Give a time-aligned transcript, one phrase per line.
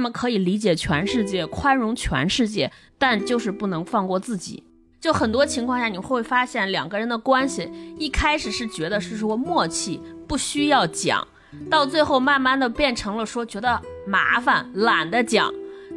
[0.00, 4.64] 他们可以理解全世界，宽容全世界，但就是不能放过自己。
[4.98, 11.28] 就很多情况下，你会发现两个人的关系一开始是觉得是说默契，不需要讲，
[11.68, 15.52] 到最后慢慢的变成了说觉得麻烦，懒得讲，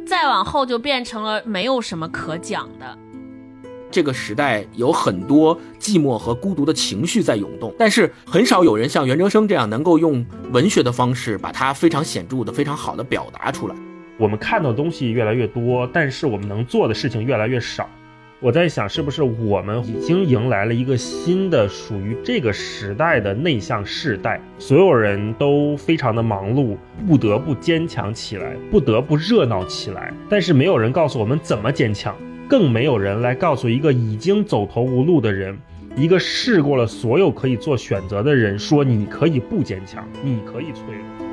[0.06, 2.98] 再往后就变成了没有什么可讲的。
[3.90, 13.74] 这个时代有很多寂寞和孤独的情绪在涌动，但是很少有人像袁哲生这样能够用文学的方式把它非常显著的、非常好的表达出来。
[14.16, 17.88] 我们看到的东西越来越多，但是我们能做的事情越来越少。
[18.40, 24.38] 我在想，是不是我们已经迎来了一个新的属于这个时代的内向世代？
[24.58, 26.76] 所有人都非常的忙碌，
[27.08, 30.12] 不得不坚强起来，不得不热闹起来。
[30.28, 32.14] 但是没有人告诉我们怎么坚强，
[32.46, 35.58] 更没有人来告诉一个已经走投无路的人，
[35.96, 40.82] 一个试过了所有可以做选择的人，说你可以不坚强，你可以脆
[41.18, 41.23] 弱。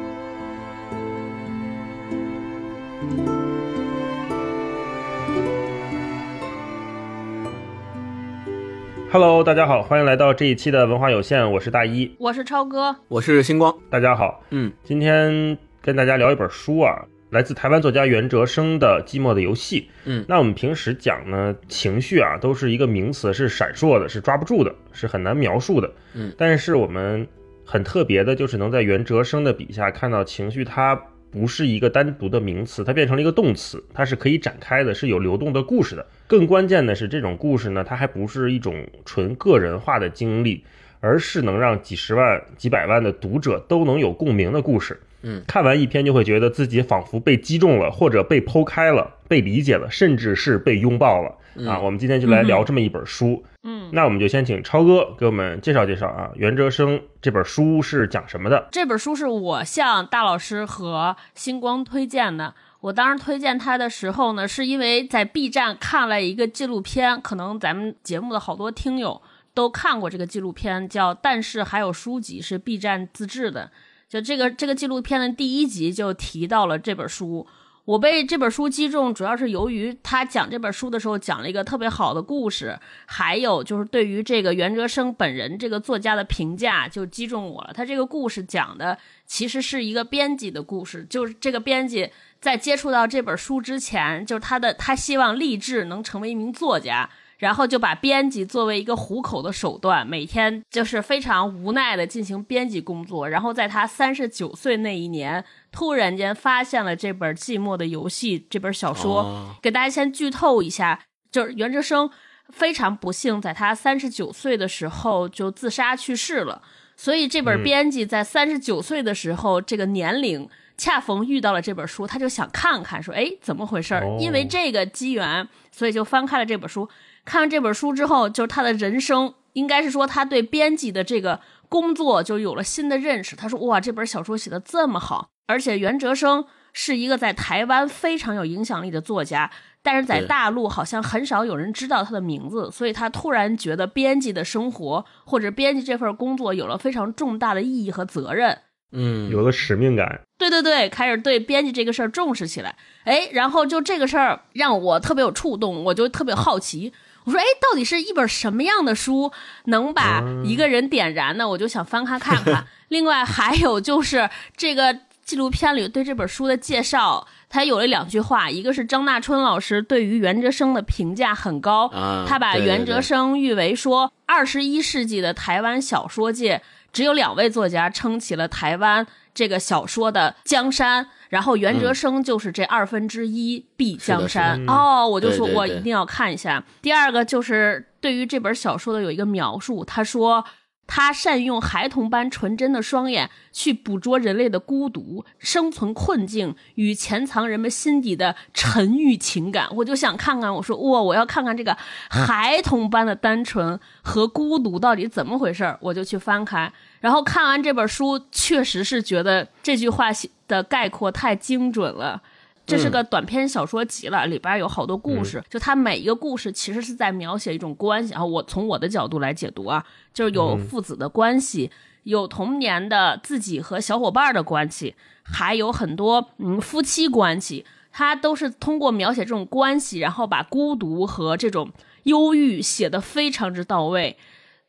[9.13, 19.81] Hello，大家好，欢迎来到这一期的文化有限，我是大一，我是超哥，我是星光，大家好，嗯，今天跟大家聊一本书啊，来自台湾作家袁哲生的《寂寞的游戏》。
[20.05, 25.91] 嗯，那我们平时讲呢，情绪啊，都是一个名词，是闪烁的，是抓不住的，是很难描述的。
[26.13, 27.27] 嗯，但是我们
[27.65, 30.97] 很特别的，就是能在袁哲生的笔下看到情绪，它
[31.31, 36.05] 不是一个单独的名词，它变成了一个动词，它是可以展开的，是有流动的故事的。
[36.27, 40.63] 更关键的是，这种故事呢，它还不是一种纯个人化的经历，
[40.99, 44.99] 而是能让几十万、几百万的读者都能有共鸣的故事。
[45.23, 51.35] 嗯，看完一篇就会觉得自己仿佛被击中了，或者被剖开了、被理解了，甚至是被拥抱了。
[51.67, 53.43] 啊，我们今天就来聊这么一本书。
[53.63, 58.67] 嗯，那我们就先请超哥给我们介绍介绍啊，袁哲生这本书是讲什么的？
[58.71, 62.53] 这本书是我向大老师和星光推荐的。
[62.79, 69.21] 我当时推荐他的时候呢，是因为在 B 站看了一个纪录片，可能咱们节目的好多听友
[69.53, 73.69] 都看过这个纪录片，叫《但是还有书籍》，是 B 站自制的。
[74.09, 77.45] 就这个这个纪录片的第一集就提到了这本书。
[77.85, 87.73] 我被这本书击中，主要是由于他讲这本书的时候讲了一个特别好的故事，还有就是对于这个袁哲生本人这个作家的评价就击中我了。
[87.73, 92.09] 他这个故事讲的其实是一个编辑的故事，就是这个编辑
[92.39, 97.09] 在接触到这本书之前，就是他的他希望立志能成为一名作家。
[97.41, 103.27] 然后就把编辑作为一个糊口的手段，每天就是非常无奈的进行编辑工作。
[103.27, 109.57] 然后在他三十九岁那一年，突然间发现了这本《寂寞的游戏》这本小说。
[109.59, 110.99] 给大家先剧透一下，
[111.31, 112.07] 就是袁哲生
[112.49, 116.61] 非常不幸，在他三十九岁的时候就自杀去世了。
[116.95, 120.47] 所以这本编辑在三十九岁的时候，这个年龄
[120.77, 126.87] 恰逢遇到了这本书，他就想看看，说：“哎，怎么回事？”因为这个机缘，所以就翻开了这本书。
[127.23, 131.39] 看完这本书之后，就是他的人生，应该是说他对编辑的这个
[131.69, 133.35] 工作就有了新的认识。
[133.35, 139.51] 他说：“哇，这本小说写的这么好，而且袁哲生是一个在台湾非常有影响力的作家，
[139.83, 142.71] 但是在大陆好像很少有人知道他的名字。
[142.71, 148.57] 所以他突然觉得编辑的生活或者编辑这份工作有了非常重大的意义和责任，
[148.91, 150.21] 嗯，有了使命感。
[150.37, 152.75] 对对对，开始对编辑这个事儿重视起来。
[153.03, 156.91] 哎，然后就这个事儿让我特别有触动，我就特别好奇。”
[157.23, 159.31] 我说，哎，到底是一本什么样的书
[159.65, 161.47] 能把一个人点燃呢？
[161.47, 162.65] 我就想翻开看看。
[162.89, 171.87] 另外还有就是这个纪录片里对这本书的介绍，他有了两句话，一个是张大春老师对于袁哲生的评价很高，
[172.27, 176.61] 他把袁哲生誉为说二十一世纪的台湾小说界
[176.91, 181.07] 只有两位作家撑起了台湾这个小说的江山。
[181.31, 186.61] 然后袁哲生就是这二分之一碧江山哦，我就说我一定要看一下。
[186.81, 190.43] 第二个就是对于这本小说的有一个描述，他说
[190.85, 199.69] 他善用孩童般纯真的双眼去捕捉人类的孤独、生存困境与潜藏人们心底的沉郁情感。
[199.77, 201.77] 我就想看看，我说哇，我要看看这个
[202.09, 206.69] 孩童般的单纯和孤独到底怎么回事儿我就去翻开。
[206.99, 210.11] 然后看完这本书，确实是觉得这句话
[210.51, 212.21] 的概括太精准了。
[212.65, 218.23] 这是个短篇小说集了，里边有好多故事，就它每一个故事其实是在描写一种关系啊。
[218.23, 219.83] 我从我的角度来解读啊，
[220.13, 221.71] 就是有父子的关系，
[222.03, 231.71] 有童年的自己和小伙伴的关系，还有很多嗯夫妻关系，它都是通过描写这种关系，然后把孤独和这种
[232.03, 234.17] 忧郁写得非常之到位。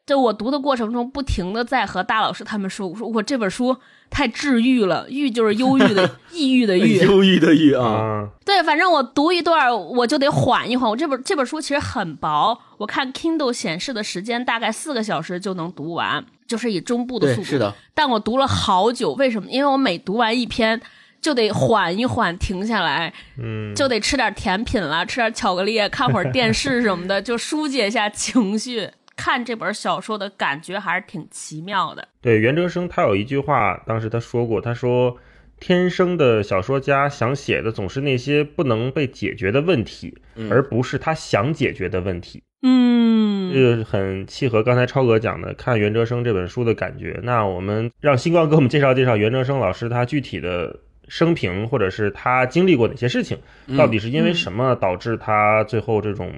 [0.05, 3.77] 就我读的过程中，不停的在和大老师他们说，我说我这本书
[4.11, 7.87] 太治愈了，郁就是忧郁的 抑郁的郁，忧郁的郁啊。
[7.87, 10.91] 啊，对，反正我读一段我就得缓一缓。
[10.91, 17.51] 我这本这本书其实很薄，我看 Kindle 显示的时间大概四个小时就能读完，就是以中部的速对，度。
[17.51, 19.49] 是的，但我读了好久，为什么？
[19.49, 20.81] 因为我每读完一篇
[21.21, 28.91] 就得缓一缓，停下来，嗯，就得吃点甜品了，吃点巧克力，看会儿电视什么的，就疏解一下情绪。
[29.25, 32.09] 看这本小说的感觉还是挺奇妙的。
[32.21, 35.17] 对，袁哲生他有一句话，当时他说过，他说
[35.61, 47.21] ：“天生的小说家想写的总是那些不能被解决的问题，嗯而不是他想解决的问题。”嗯，这个很契合刚才超哥讲的看袁哲生这本书的感觉。
[47.23, 50.77] 那我们让星光给我们介绍介绍袁哲生老师他具体的
[51.07, 56.33] 生平，或者是他经历过哪些事情，嗯到底是因为什么导致他最后这种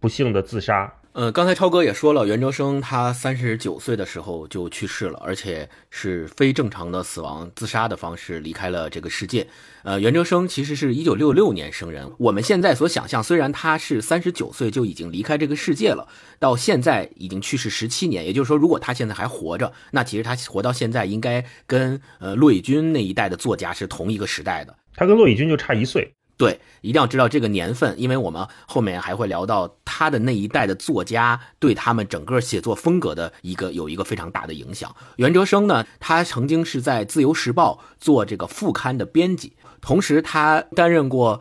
[0.00, 0.90] 不幸的自杀？
[1.14, 9.46] 呃，刚才超哥也说了，袁哲生他三十九岁的时候就去世了，而且是非正常的死亡，自杀的方式离开了这个世界。
[9.82, 24.74] 呃，袁哲生其实是一九六六年生人，我们现在所想象，虽然他是三十九岁就已经离开这个世界了，到现在已经去世十七年，也就是说，如果他现在还活着，那其实他活到现在应该跟呃骆以军那一代的作家是同一个时代的。
[24.96, 26.10] 他跟骆以军就差一岁。
[26.42, 34.92] 对，一定要知道这个年份，因为我们后面还会聊到他的那一代的作家对他们整个写作风格的一个有一个非常大的影响。
[35.18, 41.40] 袁哲生呢，他曾经是在《自由时报》做这个副刊的编辑，同时他担任过。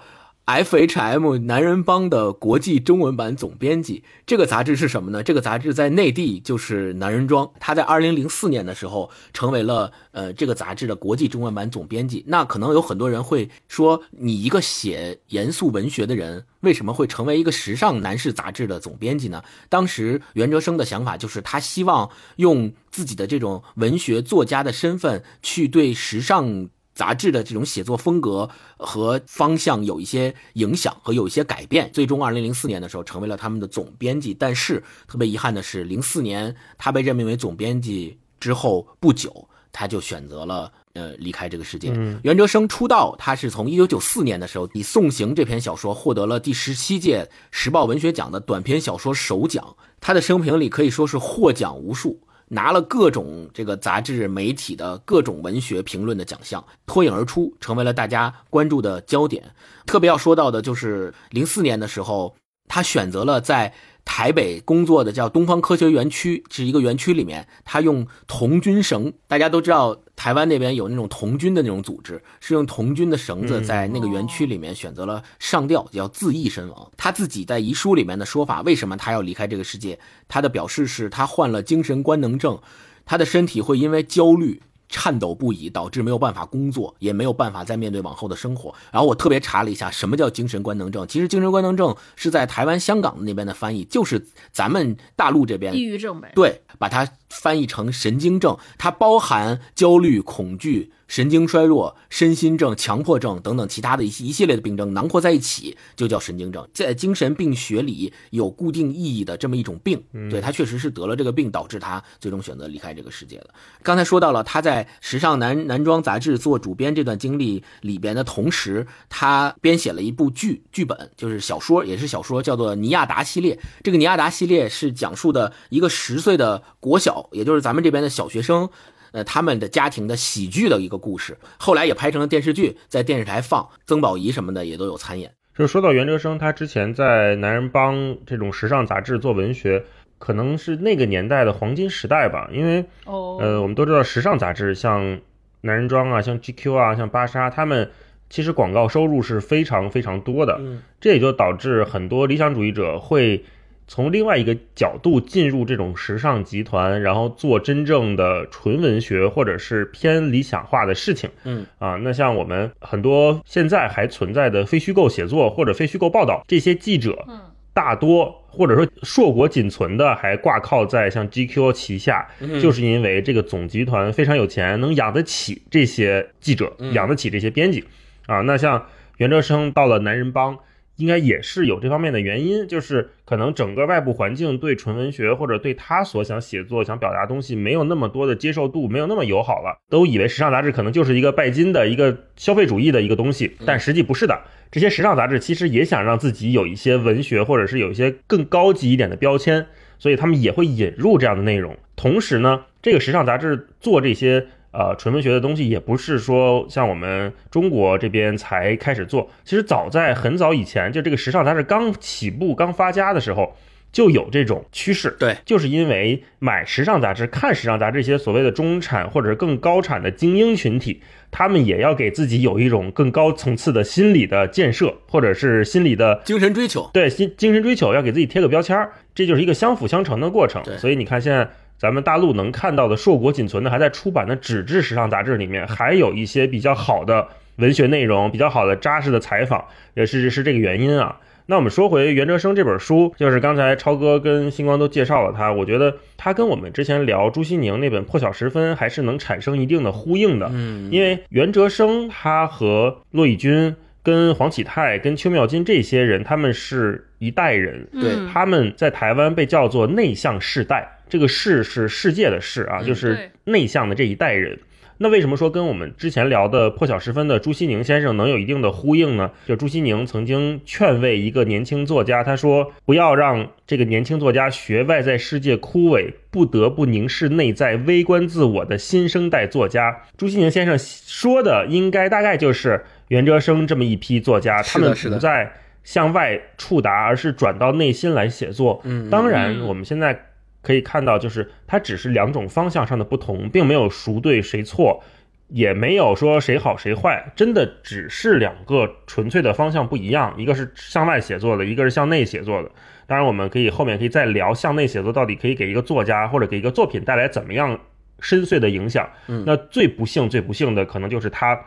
[0.51, 5.23] FHM 男人帮的国际中文版总编辑，这个杂志是什么呢？
[5.23, 12.25] 这个杂志在内地就是《男人装》，他在2004年的时候成为了呃这个杂志的国际中文版总编辑。
[12.27, 19.41] 那可能有很多人会说，你一个写严肃文学的人，为什么会成为一个时尚男士杂志的总编辑呢？
[19.69, 26.67] 当时袁哲生的想法就是，他希望用自己的这种文学作家的身份去对时尚。
[26.93, 34.33] 杂志的这种写作风格和方向有一些影响和有一些改变，最终二零零四年的时候成为了他们的总编辑。
[34.33, 41.93] 但是特别遗憾的是，零四年他被任命为总编辑之后不久，他就选择了呃离开这个世界。
[42.23, 49.75] 袁哲生出道，他是从一九九四年的时候以《送行》这篇小说获得了第十七届时报文学奖的短篇小说首奖。
[50.01, 52.19] 他的生平里可以说是获奖无数。
[52.53, 59.41] 拿了各种这个杂志媒体的各种文学评论的奖项，脱颖而出，成为了大家关注的焦点。
[59.85, 62.35] 特别要说到的就是零四年的时候，
[62.67, 76.91] 他选择了在台北工作的叫东方科学园区，是一个园区里面，他用童军绳，大家都知道台湾那边有那种童军的那种组织，是用童军的绳子在那个园区里面选择了上吊，叫自缢身亡。
[76.95, 79.97] 他自己在遗书里面的说法，为什么他要离开这个世界？
[80.27, 82.59] 他的表示是他患了精神官能症，
[83.03, 84.61] 他的身体会因为焦虑。
[84.93, 88.75] 颤抖不已，导致没有办法工作，也没有办法再面对往后的生活。
[88.91, 91.07] 然后我特别查了一下，什么叫精神官能症？
[91.07, 96.33] 其实精神官能症是在台湾、香港那边的翻译，就是咱们大陆这边抑郁症呗。
[96.35, 106.67] 对，把它翻译成神经症，它包含焦虑、恐惧、神经衰弱、身心症、强迫症等等其他的一系一系列的病症，囊括在一起就叫神经症。
[106.73, 113.49] 在精神病学里有固定意义的这么一种病，对他确实是得了这个病，导致他最终选择离开这个世界的。
[113.81, 123.55] 刚才说到了他在时尚男男装杂志做主编这段经历里边的同时，他编写了一部剧剧本，就是小说，也是小说，叫做《尼亚达系列》。
[123.83, 128.69] 这个尼亚达系列是讲述的一个十岁的国小，也就是咱们这边的小学生。
[129.13, 135.33] 呃，他们的家庭的喜剧的一个故事，后来也拍成了电视剧，在电视台放，曾宝仪什么的也都有参演。
[135.53, 137.93] 就是说到袁哲生，他之前在《男人帮》
[138.25, 139.83] 这种时尚杂志做文学，
[140.17, 142.49] 可能是那个年代的黄金时代吧。
[142.53, 145.01] 因为哦，呃，我们都知道时尚杂志像
[145.59, 147.91] 《男人装》啊，像 GQ 啊，像芭莎，他们
[148.29, 150.55] 其实广告收入是非常非常多的。
[150.61, 153.43] 嗯，这也就导致很多理想主义者会
[153.91, 161.29] 从另外一个角度进入这种时尚集团，然后做真正的纯文学或者是偏理想化的事情。
[161.43, 167.37] 嗯啊，那像我们很多现在还存在的非虚构写作或者非虚构报道，这些记者嗯
[167.73, 177.83] 大多或者说硕果仅存的还挂靠在像 GQ 旗下，嗯就是因为这个总集团非常有钱，能养得起这些记者，嗯养得起这些编辑
[178.25, 178.39] 啊。
[178.39, 178.85] 那像
[179.17, 180.57] 袁哲生到了男人帮。
[181.01, 194.39] 应该也是有这方面的原因，就是可能整个外部环境对纯文学或者对他所想写作、想表达的东西没有那么多的接受度，没有那么友好了，都以为时尚杂志可能就是一个拜金的一个消费主义的一个东西，但实际不是的。
[194.69, 199.65] 这些时尚杂志其实也想让自己有一些文学或者是有一些更高级一点的标签，
[199.97, 201.75] 所以他们也会引入这样的内容。
[201.95, 213.55] 同时呢，这个时尚杂志做这些呃纯文学的东西，也不是说像我们中国这边才开始做，其实早在很早以前，就这个时尚杂志刚起步、刚发家的时候。
[213.93, 230.63] 就有这种趋势，对，就是因为买时尚杂志、看时尚杂志这些所谓的中产或者是更高产的精英群体，他们也要给自己有一种更高层次的心理的建设，或者是心理的精神追求，对，心精神追求要给自己贴个标签儿，这就是一个相辅相成的过程。
[230.77, 231.49] 所以你看，现在
[231.81, 241.17] 咱们大陆能看到的硕果仅存的还在出版的纸质时尚杂志里面，还有一些比较好的文学内容，比较好的扎实的采访，也是是这个原因啊。
[241.47, 250.51] 那我们说回袁哲生这本书，就是刚才超哥跟星光都介绍了他，我觉得他跟我们之前聊朱西宁那本《破晓时分》还是能产生一定的呼应的。
[250.53, 257.87] 嗯，因为袁哲生他和骆以军、跟黄启泰、跟邱妙金这些人，他们是一代人。
[257.93, 264.59] 对，他们在台湾被叫做内向世代，这个“世”是世界的“世”啊，就是内向的这一代人。
[264.97, 269.31] 那为什么说跟我们之前聊的《破晓时分》的朱西宁先生能有一定的呼应呢？
[269.47, 285.51] 就朱西宁曾经劝慰一个年轻作家，他说：“不要让这个年轻作家学外在世界枯萎，不得不凝视内在，微观自我的新生代作家。”朱西宁先生说的应该大概就是袁哲生这么一批作家，他们不再
[285.83, 288.81] 向外触达，而是转到内心来写作。
[288.83, 290.27] 嗯，当然我们现在。
[290.63, 295.03] 可以看到，就是它只是两种方向上的不同，并没有孰对谁错，
[295.47, 300.35] 也没有说谁好谁坏，真的只是两个纯粹的方向不一样。
[300.37, 302.69] 一个是向外写作的，一个是向内写作的。
[303.07, 307.79] 当然，我们可以后面可以再聊向内写作到底可以给一个作家或者给一个作品带来怎么样
[308.19, 309.09] 深邃的影响。
[309.47, 311.59] 那最不幸、最不幸的可能就是他。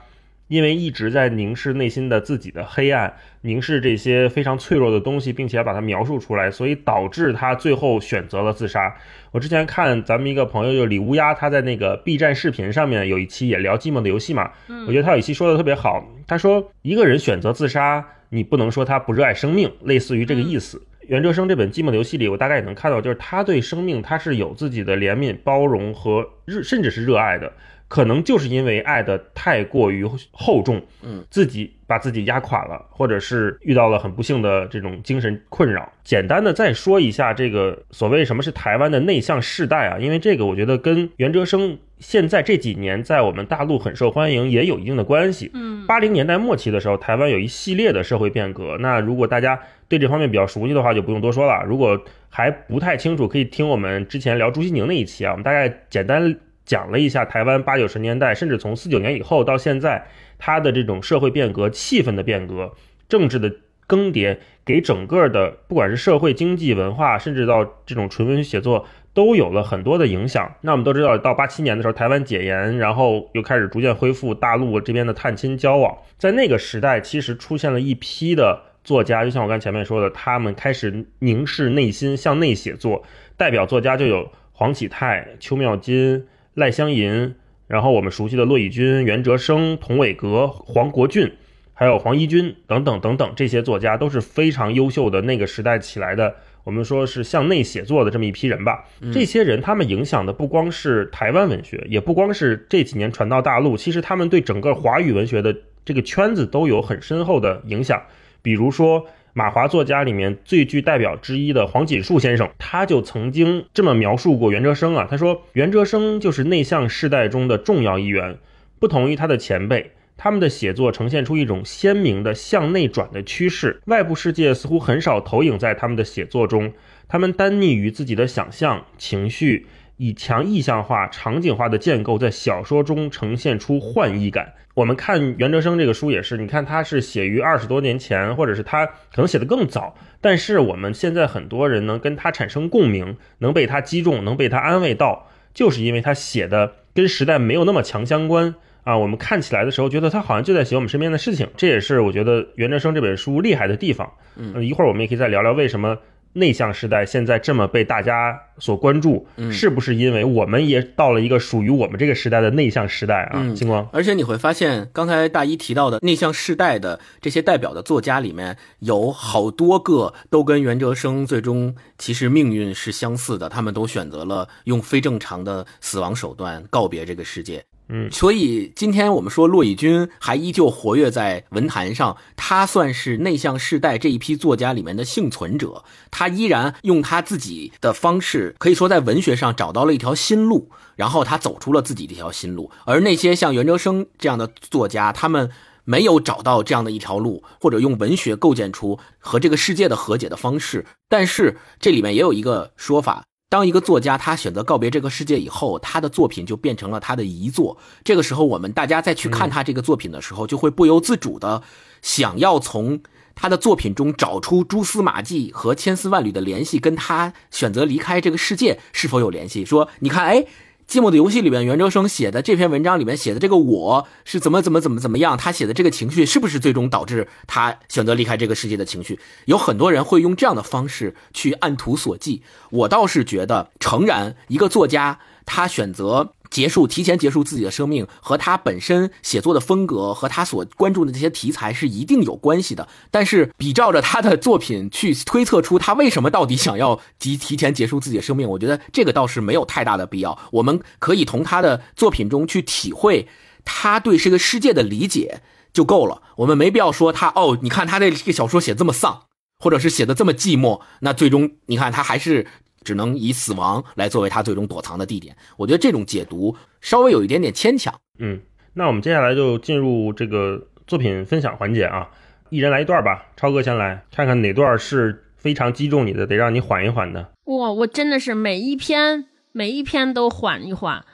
[0.48, 8.94] 因为一直在凝视内心的自己的黑暗，凝视这些非常脆弱的东西，并且把它描述出来，所以导致他最后选择了自杀。
[9.32, 14.50] 我之前看咱们一个朋友就李乌鸦，他在那个 B 站视频上面有一期也聊寂寞的游戏嘛，
[14.86, 16.06] 我觉得他有一期说的特别好。
[16.26, 20.82] 他说一个人选择自杀，你不能说他不热爱生命，类似于这个意思。
[21.06, 27.52] 袁哲生这本寂寞的游戏里，我大概也能看到，就是他对生命他是有自己的怜悯、包容和热，甚至是热爱的。
[27.94, 35.92] 可能就是因为爱的太过于厚重，嗯，自己把自己压垮了，或者是遇到了很不幸的这种精神困扰。
[36.02, 45.52] 简单的再说一下这个所谓什么是台湾的内向世代啊，因为这个我觉得跟袁哲生现在这几年在我们大陆很受欢迎也有一定的关系。
[45.54, 48.76] 嗯，八零年代末期的时候，台湾有一系列的社会变革。
[48.80, 49.56] 那如果大家
[49.88, 51.62] 对这方面比较熟悉的话，就不用多说了。
[51.64, 56.36] 如果还不太清楚，可以听我们之前聊朱西宁那一期啊，我们大概简单。
[56.64, 60.06] 讲了一下台湾八九十年代，甚至从四九年以后到现在，
[60.38, 62.72] 它的这种社会变革、气氛的变革、
[63.08, 63.52] 政治的
[63.86, 70.54] 更迭，给整个的不管是社会、经济、文化，甚至到这种纯文学写作，都有了很多的影响。
[70.62, 75.94] 那我们都知道，到八七年的时候，台湾解严，然后又开始逐渐恢复大陆这边的探亲交往。
[76.16, 83.02] 在那个时代，其实出现了一批的作家，就像我刚前面说的，他们开始凝视内心，向内写作。
[83.36, 86.26] 代表作家就有黄启泰、邱妙金。
[86.54, 87.34] 赖香吟，
[87.66, 91.32] 然后我们熟悉的骆以军、袁哲生、童伟格、黄国俊，
[91.72, 96.36] 还有黄一军等等等等，这些作家都是非常优秀的那个时代起来的。
[96.62, 98.84] 我们说是向内写作的这么一批人吧。
[99.12, 108.02] 这些人他们影响的不光是台湾文学，也不光是这几年传到大陆，其实他们对整个华语文学的这个圈子都有很深厚的影响。
[108.42, 109.06] 比如说。
[109.36, 118.38] 马华作家里面最具代表之一的黄锦树先生，他就曾经这么描述过袁哲生啊，他说袁哲生就是内向世代中的重要一员，
[118.78, 126.72] 不同于他的前辈，他们的写作呈现出一种鲜明的向内转的趋势，外部世界似乎很少投影在他们的写作中，
[127.08, 129.66] 他们单溺于自己的想象情绪。
[129.96, 134.54] 以强意象化、场景化的建构，在小说中呈现出幻意感。
[134.74, 148.98] 我们看袁哲生这个书也是，你看他是写于二十多年前，或者是他可能写的更早，但是我们现在很多人能跟他产生共鸣，能被他击中，能被他安慰到，就是因为他写的跟时代没有那么强相关啊。
[148.98, 154.12] 我们看起来的时候，觉得他好像就在写我们身边的事情，这也是我觉得袁哲生这本书厉害的地方。
[154.34, 155.96] 嗯，一会儿我们也可以再聊聊为什么。
[156.34, 163.54] 内向时代现在这么被大家所关注，是不是因为我们也到了一个属于我们这个时代的内向时代啊？
[163.54, 177.64] 星光，而且你会发现，刚才大一提到的内向世代的这些代表的作家里面，有好多个都跟袁哲生最终其实命运是相似的，他们都选择了用非正常的死亡手段告别这个世界。
[177.88, 185.84] 嗯，所以今天我们说骆以军还依旧活跃在文坛上，他算是内向世代这一批作家里面的幸存者。
[186.10, 192.70] 他依然用他自己的方式，可以说在文学上找到了一条新路，然后他走出了自己这条新路。
[192.86, 195.50] 而那些像袁哲生这样的作家，他们
[195.84, 200.86] 没有找到这样的一条路，或者用文学构建出和这个世界的和解的方式。
[201.10, 203.24] 但是这里面也有一个说法。
[203.54, 207.78] 当一个作家他选择告别这个世界以后，他的作品就变成了他的遗作。
[208.02, 211.62] 这个时候，我们大家再去看他这个作品的时候，就会不由自主的
[212.02, 213.00] 想要从
[213.36, 219.64] 他的作品中找出蛛丝马迹和千丝万缕的联系，跟他选择离开这个世界是否有联系？
[219.64, 220.38] 说，你看，哎。
[220.86, 229.18] 《寂寞的游戏》里面，袁哲生写的这篇文章里面写的这个我是怎么怎么怎么怎么样，他写的这个情绪是不是最终导致他选择离开这个世界的情绪？
[229.46, 232.42] 有很多人会用这样的方式去按图索骥。
[232.70, 236.34] 我倒是觉得，诚然，一个作家他选择。
[236.54, 242.86] 结束，提前结束自己的生命，和他本身写作的风格和他所关注的这些题材是一定有关系的。
[243.10, 250.38] 但是，比照着他的作品去推测出他为什么到底想要提提前结束自己的生命， 我觉得这个倒是没有太大的必要。
[250.52, 253.26] 我们可以从他的作品中去体会
[253.64, 255.40] 他对这个世界的理解
[255.72, 256.22] 就够了。
[256.36, 259.22] 我们没必要说他哦，你看他这个小说写这么丧，
[259.58, 262.46] 或者是写的这么寂寞，那最终你看他还是。
[262.84, 265.34] 只能以死亡来作为他最终躲藏的地点。
[265.56, 267.92] 我觉得这种解读稍微有一点点牵强。
[268.18, 268.40] 嗯，
[268.74, 272.08] 那我们接下来就进入这个作品分享环节啊，
[272.50, 273.26] 一人来一段吧。
[273.36, 277.32] 超哥先来，看看哪段是非常击中你的，得让你缓一缓的。
[277.46, 281.04] 哇，我真的是每一篇每一篇都缓一缓。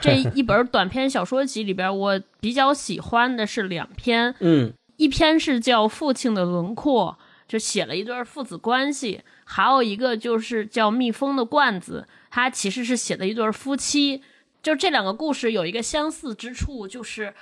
[0.00, 4.34] 这一本短篇小说集里边，我比较喜欢的是两篇。
[4.40, 7.16] 嗯，一篇是叫《父亲的轮廓》，
[7.46, 9.20] 就写了一段父子关系。
[9.48, 14.22] 还有一个就是叫《蜜蜂的罐子》，它其实是写的一对夫妻。
[14.60, 17.32] 就这两个故事有一个相似之处，就是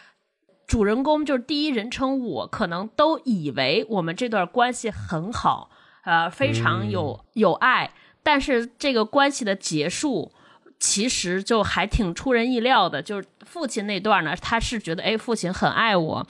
[0.67, 5.71] 主人公就是第一人称我，可能都以为我们这段关系很好，
[6.05, 7.91] 呃，非常有有爱。
[8.23, 10.31] 但是这个关系的结束，
[10.79, 13.01] 其实就还挺出人意料的。
[13.01, 16.27] 就是父亲那段呢，他是觉得哎，父亲很爱我。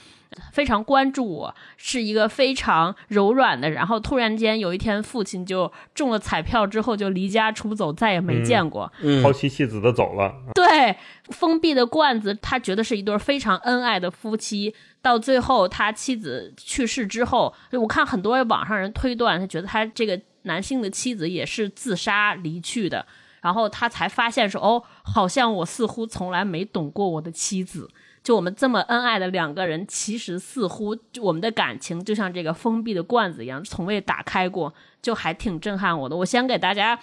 [0.52, 3.70] 非常关注我，是一个非常柔软的。
[3.70, 8.90] 然后突然间有一天，父亲就中了彩票之后就离家出走，再也没见过，
[9.22, 10.34] 抛妻弃妻子的走了。
[10.54, 10.96] 对，
[11.30, 14.74] 封闭的罐子，他觉得是一对非常恩爱的夫妻。
[15.02, 23.04] 到最后他妻子去世之后，我看很多网上人推断，他觉得他这个男性的妻子也是自杀离去的。
[23.42, 27.90] 然后他才发现说，哦，好像我似乎从来没懂过我的妻子。
[28.24, 36.16] 就我们这么恩爱的两个人，其实似乎我们的感情就像这个封闭的罐子一样，从未打开过，就还挺震撼我的。
[36.16, 36.98] 我先给大家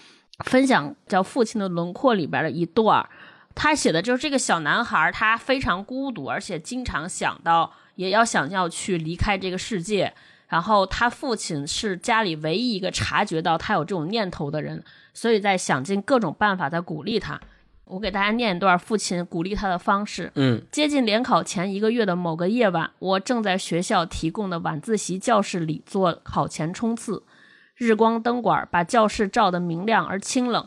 [0.45, 3.07] 分享叫《父亲的轮廓》里边的一段
[3.53, 10.13] 他写的就是这个小男孩，他非常孤独，而且经常想到也要想要去离开这个世界。
[10.47, 17.39] 然后他父亲是家里唯一一个察觉到他有这种念头的人，所以在想尽各种办法在鼓励他。
[17.91, 20.31] 我给大家念一段父亲鼓励他的方式。
[20.35, 27.21] 嗯，接近联考前一个月的某个夜晚，我正在学校提供的晚自习教室里做考前冲刺。
[27.75, 30.65] 日光灯管把教室照得明亮而清冷，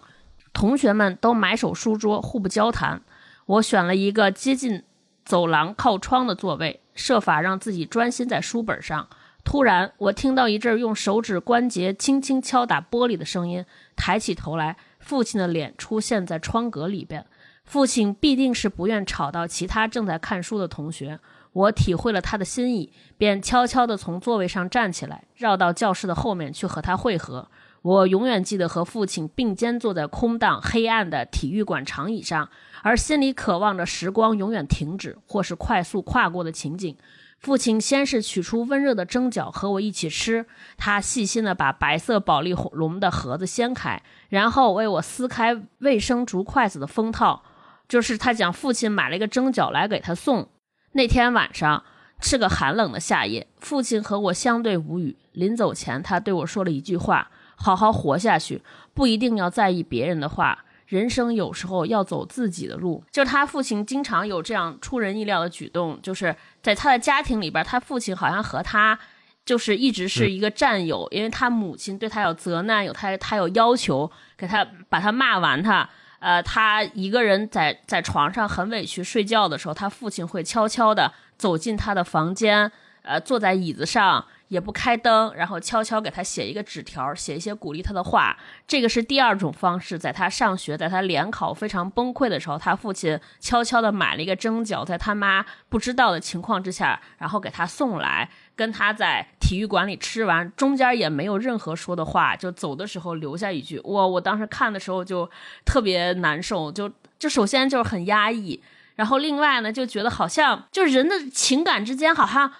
[0.53, 3.01] 同学们都埋首书桌，互不交谈。
[3.47, 4.83] 我选了一个接近
[5.25, 9.09] 走廊靠窗的座位，设法让自己专心在书本上。
[9.43, 13.65] 突然，我听到一阵用手指关节轻轻敲打玻璃的声音，
[13.97, 14.77] 抬起头来。
[15.05, 17.27] 父亲的脸出现在窗格里边，
[17.65, 21.21] 父亲必定是不愿吵到其他正在看书的同学。
[21.53, 27.49] 我体会了他的心意，便悄悄地从座位上站起来，绕到教室的后面去和他会合。
[27.83, 32.49] 我永远记得和父亲并肩坐在空荡黑暗的体育馆长椅上，
[32.83, 36.97] 而心里渴望着时光永远停止或是快速跨过的情景。
[37.45, 40.47] 父亲先是取出温热的蒸饺和我一起吃，
[40.79, 47.43] 他细心的把白色保利龙的盒子掀开，然后为我撕开卫生竹筷子的封套。
[47.87, 50.49] 就是他讲，父亲买了一个蒸饺来给他送。
[50.93, 51.85] 那天晚上
[52.19, 55.19] 是个寒冷的夏夜，父亲和我相对无语。
[55.33, 58.63] 临走前，他对我说了一句话：“好好活下去，
[58.95, 68.97] 不一定要在意别人的话。”人生有时候要走自己的路，就是他父亲经常有这样出人意料的举动，就是在他的家庭里边，他父亲好像和他
[69.45, 82.71] 就是一直是一个战友，因为他母亲对他有责难，有他他有要求，给他把他骂完他，呃，他一个人在在床上很委屈睡觉的时候，他父亲会悄悄的走进他的房间，
[83.03, 88.37] 呃，坐在椅子上，也不开灯，然后悄悄给他写一个纸条，写一些鼓励他的话。
[88.67, 105.29] 这个是第二种方式，在他上学，在他联考非常崩溃的时候，他父亲悄悄的买了一个蒸饺，在他妈不知道的情况之下，然后给他送来，跟他在体育馆里吃完，中间也没有任何说的话，就走的时候留下一句：“我！”我当时看的时候就
[105.65, 108.63] 特别难受，就就首先就是很压抑，
[108.97, 112.53] 然后另外呢就觉得好像就人的情感之间好像。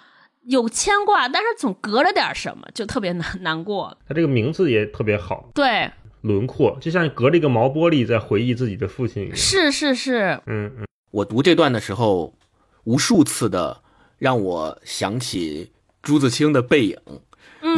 [0.45, 3.97] 有牵挂，但是总隔着点什么，就特别难难过。
[4.07, 5.89] 他这个名字也特别好，对，
[6.21, 9.35] 轮廓就像隔着一个毛玻璃在回忆自己的父亲一样。
[9.35, 12.33] 是是是，嗯嗯，我读这段的时候，
[12.83, 13.81] 无数次的
[14.17, 16.97] 让我想起朱自清的背影。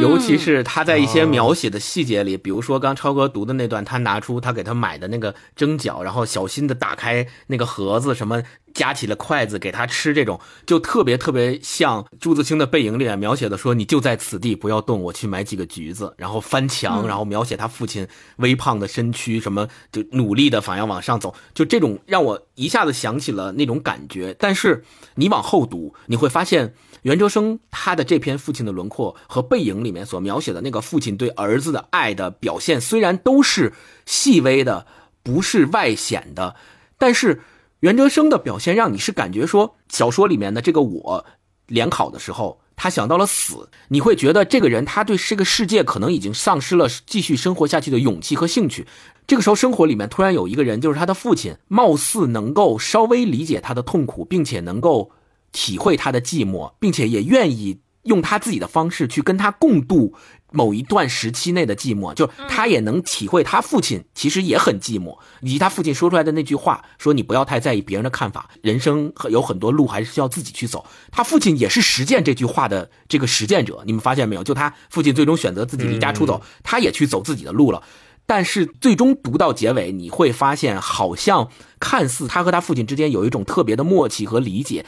[0.00, 8.42] 尤其是他在一些描写的细节里，比如说刚超哥读的那段，他拿出他给他买的那个蒸饺，然后小心的打开那个盒子，什么
[8.74, 24.36] 夹起了筷子给他吃，这种就特别特别像朱自清的背影里描写的，说你就在此地不要动，我去买几个橘子，然后翻墙，然后描写他父亲微胖的身躯，什么就努力的反要往上走，就这种让我一下子想起了那种感觉。
[24.38, 26.74] 但是你往后读，你会发现。
[27.02, 33.72] 袁哲生他的这篇父亲的轮廓和背影里面所描写的那个父亲对儿子的爱的表现，虽然都是
[34.06, 34.86] 细微的，
[35.22, 36.56] 不是外显的，
[36.98, 37.40] 但是
[37.80, 41.24] 袁哲生的表现让你是感觉说，小说里面的这个我
[41.66, 48.86] 联考的时候，他想到了死，你会觉得这个人他对这个世界可能已经丧失了继续生活下去的勇气和兴趣。
[49.26, 55.12] 这个时候，生活里面突然有一个人，就是他的父亲，貌似能够稍微理解他的痛苦，并且能够。
[55.52, 60.14] 体会他的寂寞，并且也愿意用他自己的方式去跟他共度
[60.50, 62.14] 某一段时期内的寂寞。
[62.14, 73.82] 就他也能体会他父亲其实也很寂寞，以及他父亲说出来的那句话：“说你不要太在意别人的看法，人生有很多路还是需要自己去走。”他父亲也是实践这句话的这个实践者。
[73.84, 74.42] 你们发现没有？
[74.42, 77.82] 就他父亲最终选择自己离家出走，他也去走自己的路了。
[78.24, 81.48] 但是最终读到结尾，你会发现，好像
[81.80, 84.84] 看似他和他父亲之间有一种特别的默契和理解。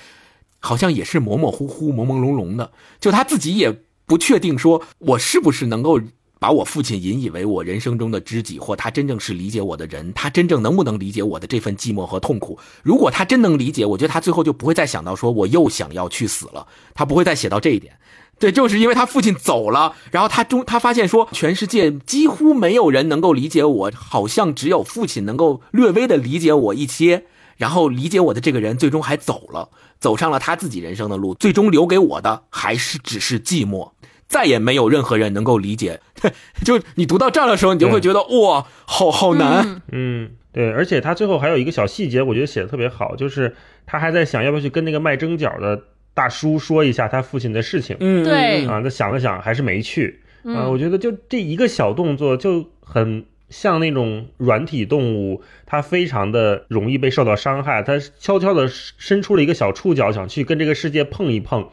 [0.61, 2.71] 好像也是模模糊糊、朦朦胧胧的，
[3.01, 6.01] 就他自己也不确定，说我是不是能够
[6.39, 12.59] 把我父亲引以为我人生中的知己，或他真正是理解我的人，他真正能不能理解我的这份寂寞和痛苦？
[12.83, 17.99] 如果他真能理解，我觉得他最后就不会再想到说我又想要去死了，他不会再写到这一点。
[18.39, 27.27] 对，就是因为他父亲走了，然后他中他发现说，全世界几乎没有人能够理解我，好像只有父亲能够略微的理解我一些。
[27.59, 29.69] 然后理解我的这个人最终还走了，
[30.01, 33.93] 走上了他自己人生的路，最终留给我的还是只是寂寞，
[34.27, 36.01] 再也没有任何人能够理解。
[36.65, 39.83] 就你读到这儿的时候，你就会觉得哇，好好难。
[39.93, 43.55] 嗯，对，而且他最后还有一个小细节，我觉得写的特别好，就是
[43.87, 45.83] 他还在想要不要去跟那个卖蒸饺的
[46.15, 47.97] 大叔说一下他父亲的事情。
[48.01, 50.21] 嗯，对啊，他想了想，还是没去。
[50.45, 53.27] 啊，我觉得就这一个小动作就很。
[53.51, 57.83] 像那种软体动物，它非常的容易被受到伤害。
[57.83, 61.69] 它悄悄的伸出了一个小触角，想去跟这个世界碰一碰，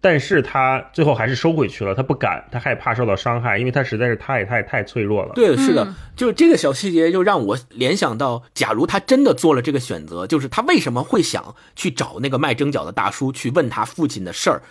[0.00, 1.94] 但是它最后还是收回去了。
[1.94, 5.32] 它不敢，它害怕受到伤害，因为它实在是太太太脆弱了。
[5.34, 14.62] 对，是的，就是这个小细节，就让我联想到，假如他真的做了这个选择，就是他为什么会想去找那个卖蒸饺的大叔去问他父亲的事儿。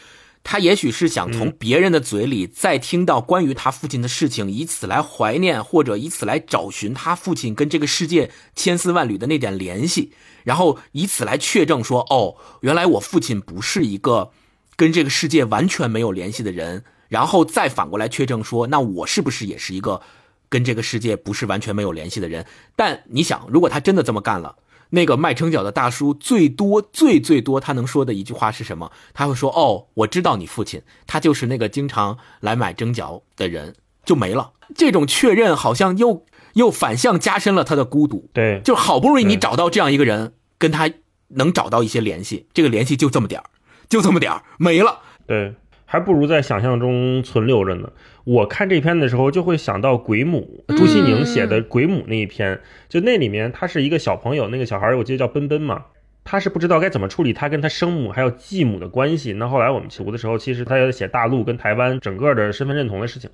[0.50, 10.14] 他也许是想从别人的嘴里再听到关于他父亲的事情，以此来怀念，或者以此来找寻他父亲跟这个世界千丝万缕的那点联系，
[10.46, 14.32] 然后以此来确证说，哦，原来我父亲不是一个
[14.78, 20.02] 跟这个世界完全没有联系的人，然后再反过来确证说，那我是不是也是一个
[20.48, 22.46] 跟这个世界不是完全没有联系的人？
[22.78, 24.56] 但你想，如果他真的这么干了。
[24.92, 28.92] 那个卖蒸饺的大叔最多最最多，他能说的一句话是什么？
[29.14, 34.52] 他会说：“哦，我知道你父亲，他就是那个经常来买蒸饺的人。”就没了。
[34.76, 38.30] 这种确认好像又又反向加深了他的孤独。
[38.34, 40.90] 对，就好不容易你找到这样一个人，跟他
[41.30, 43.50] 能找到一些联系，这个联系就这么点儿，
[43.90, 45.00] 就这么点儿没了。
[45.26, 45.56] 对。
[45.90, 47.90] 还不如在想象中存留着呢。
[48.28, 52.60] 我看这篇的时候，就会想到《鬼母》，朱西宁写的《鬼母》那一篇，
[52.90, 55.86] 就那里面他是一个小朋友，那个小孩我记得叫奔奔嘛，
[56.26, 59.32] 他是不知道该怎么处理他跟他生母还有继母的关系。
[59.32, 63.30] 那后来我们读的时候，其实他在写大陆跟台湾整个的身份认同的事情。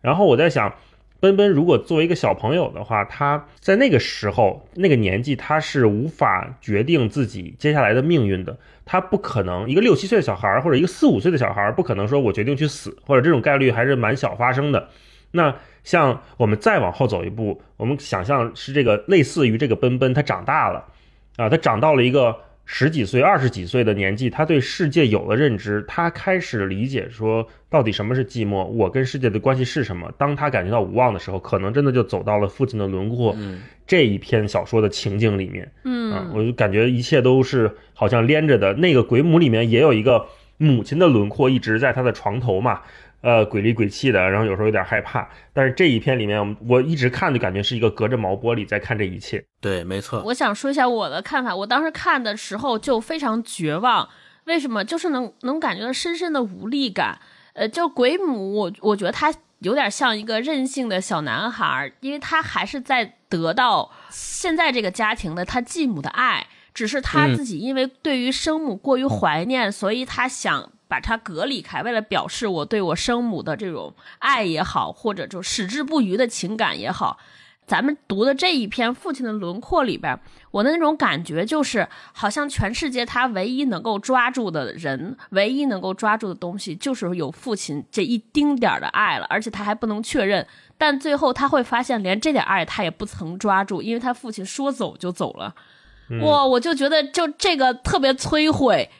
[0.00, 0.74] 然后我在想。
[1.22, 8.58] 奔奔如果作为一个小朋友的话，他在那个时候那个年纪，他是无法决定自己接下来的命运的。
[8.84, 14.88] 他不可能一个六七岁的小孩儿或者一个四五岁的小孩儿，不可能说我决定去死，或者这种概率还是蛮小发生的。
[15.30, 15.54] 那
[15.84, 20.84] 像我们再往后走一步，我们想象是这个类似于这个奔奔，他长大了
[21.36, 22.36] 啊，他长到了一个。
[22.74, 30.10] 十几岁、二十几岁的年纪，他对世界有了认知，他开始理解说到底什么是寂寞，我跟世界的关系是什么。
[30.16, 33.36] 当他感觉到无望的时候，可能真的就走到了父亲的轮廓
[33.86, 35.70] 这一篇小说的情景里面。
[35.84, 38.72] 嗯，我就感觉一切都是好像连着的。
[38.72, 40.24] 那个鬼母里面也有一个
[40.56, 42.80] 母亲的轮廓，一直在他的床头嘛。
[43.22, 45.28] 呃，鬼里鬼气的，然后有时候有点害怕。
[45.52, 49.44] 但是这一篇里面，我一直看就感觉是一个隔着毛玻璃在看这一切。
[49.60, 50.20] 对，没错。
[50.26, 51.54] 我想说一下我的看法。
[51.54, 54.08] 我当时看的时候就非常绝望，
[54.46, 54.84] 为什么？
[54.84, 57.20] 就是能能感觉到深深的无力感。
[57.52, 70.72] 呃，就鬼母，我我觉得他有点像一个任性的小男孩，因为他还是在得到现在这个家庭的他继母的爱，只是他自己因为对于生母过于怀念，所以他想。
[70.92, 77.16] 把它隔离开，为了表示我对我生母的这种爱也好，或者就矢志不渝的情感也好，
[77.66, 95.54] 咱们读的这一篇《父亲的轮廓》里边，我的那种感觉就是，好像全世界他唯一能够抓住的人，唯一能够抓住的东西，就是有父亲这一丁点儿的爱了，而且他还不能确认，但最后他会发现，连这点爱他也不曾抓住，因为他父亲说走就走了。
[96.20, 98.90] 哇，我就觉得就这个特别摧毁。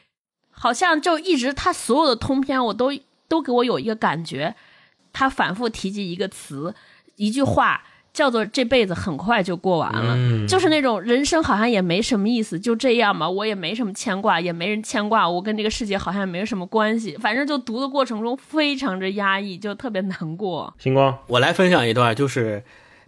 [0.53, 2.91] 好像就一直他所有的通篇，我都
[3.27, 4.55] 都给我有一个感觉，
[5.11, 6.73] 他反复提及一个词，
[7.17, 10.15] 一句话叫做“这辈子很快就过完了”，
[10.47, 20.73] 就是那种人生好像也没什么意思，就这样吧，我也没什么牵挂，也没人牵挂我，跟这个世界好像也没什么关系，反正就读的过程中非常之压抑，就特别难过。
[20.77, 22.63] 星光，我来分享一段，就是。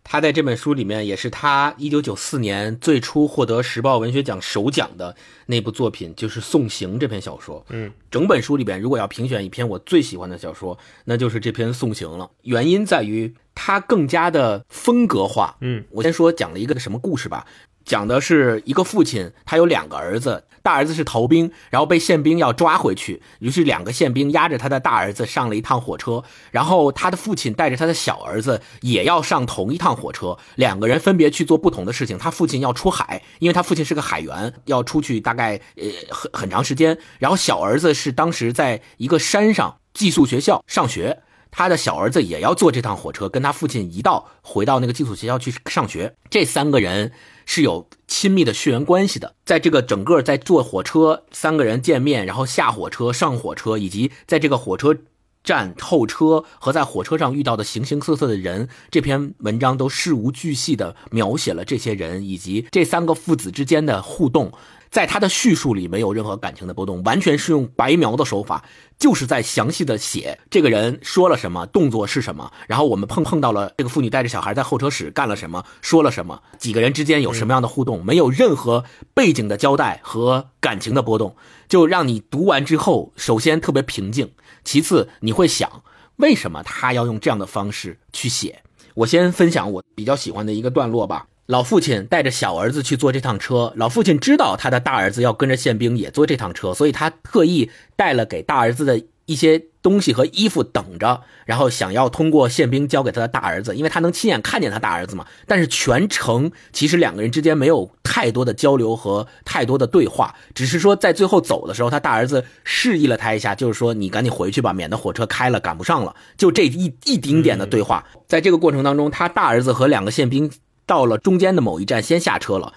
[0.08, 5.16] 他在这本书里面，也是他一九九四年最初获得时报文学奖首奖的
[5.48, 7.66] 那部作品，就是《送行》这篇小说。
[7.70, 12.30] 嗯，整本书里边，如果要评选一篇我最喜欢的小说，那就是这篇《送行》了。
[12.44, 15.58] 原因在于它更加的风格化。
[15.62, 17.48] 嗯，我先说讲了一个什么故事吧。
[17.86, 32.18] 讲的是一个父亲，他有两个儿子，大儿子是逃兵，然后被宪兵要抓回去，于是两个宪兵押着他的大儿子上了一趟火车，然后他的父亲带着他的小儿子也要上同一趟火车，两个人分别去做不同的事情。
[32.18, 41.22] 他父亲要出海，因为他父亲是个海员，要出去大概呃很很长时间，然后小儿子是当时在一个山上寄宿学校上学。
[41.58, 46.14] 他的小儿子也要坐这趟火车，跟他父亲一道回到那个寄宿学校去上学。
[46.30, 47.14] 这三个人
[47.46, 49.36] 是有亲密的血缘关系的。
[49.46, 54.96] 在这个整个在坐火车，三个人见面，然后下火车、上火车，以及在这个火车
[55.44, 64.52] 站候车和在火车上遇到的形形色色的人，这篇文章都事无巨细的描写了这些人以及这三个父子之间的互动。
[64.92, 68.64] 在他的叙述里没有任何感情的波动，完全是用白描的手法，
[68.98, 81.36] 就是在详细的写这个人说了什么，动作是什么，然后我们碰碰到了这个妇女带着小孩在候车室干了什么，说了什么，几个人之间有什么样的互动，没有任何背景的交代和感情的波动，
[81.68, 84.32] 就让你读完之后，首先特别平静，
[84.64, 85.84] 其次你会想，
[86.16, 88.64] 为什么他要用这样的方式去写？
[88.96, 91.28] 我先分享我比较喜欢的一个段落吧。
[91.48, 105.28] 老父亲带着小儿子去坐这趟车，老父亲知道他的大儿子要跟着宪兵也坐这趟车，所以他特意带了给大儿子的一些东西和衣服等着，然后想要通过宪兵交给他的大儿子，因为他能亲眼看见他大儿子嘛。
[105.46, 116.16] 但是全程其实两个人之间没有太多的交流和太多的对话，只是说在最后走的时候，他大儿子示意了他一下，就是说你赶紧回去吧，免得火车开了赶不上了。
[116.38, 120.50] 就这一一丁点的对话，在这个过程当中，他大儿子和两个宪兵。
[120.86, 122.74] 到了中间的某一站，先下车了。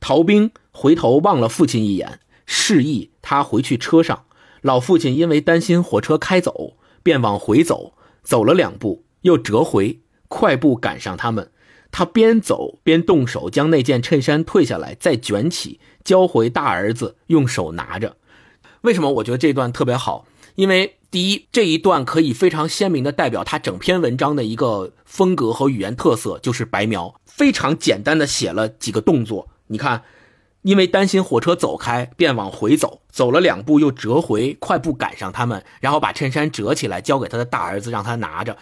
[0.00, 4.24] 逃兵回头望了父亲一眼，示意他回去车上。
[4.62, 7.94] 老父亲因为担心火车开走，便往回走。
[8.22, 11.50] 走了两步，又折回，快步赶上他们。
[11.90, 18.16] 他边走边动手将那件衬衫褪下来，再卷起，交回大儿子，用手拿着。
[18.82, 20.26] 为什么我觉得这段特别好？
[20.54, 27.14] 因为第一，这一段可以非常鲜明的代表他整篇文章的一个风格和语言特色，就是白描。
[27.24, 30.02] 非常简单的写了几个动作，你看，
[30.62, 38.58] 因为担心火车走开，便往回走，走了两步又折回，快步赶上他们，然后把衬衫折起来交给他的大儿子，让他拿着。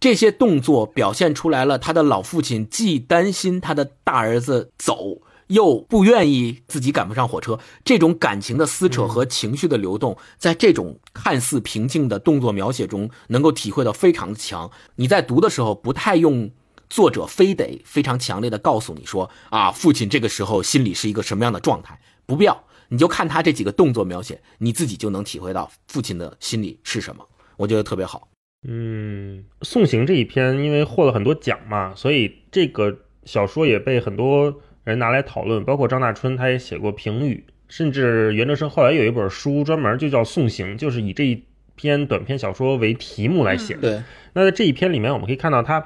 [0.00, 7.58] 这些动作表现出来了，他的老父亲既担心他的大儿子走，又不愿意自己赶不上火车。
[7.84, 14.70] 这种感情的撕扯和情绪的流动，在这种看似平静的动作描写中，能够体会到非常的强。
[14.96, 16.50] 你在读的时候不太用。
[16.88, 21.98] 作者非得非常强烈的告诉你说啊，父亲这个时候心里是一个什么样的状态？
[22.26, 27.26] 不必要，你就看他这几个动作描写，你自己就能体会到父亲的心里是什么。
[27.56, 28.28] 我觉得特别好。
[28.68, 34.54] 嗯，送行这一篇因为获了很多奖嘛，所以这个小说也被很多
[34.86, 41.42] 人拿来讨论，包括张大春他也写过评语，甚至袁哲生后来有一本书专门就叫《送行》，就是以这一
[41.74, 43.80] 篇短篇小说为题目来写的。
[43.80, 45.84] 对，那在这一篇里面，我们可以看到它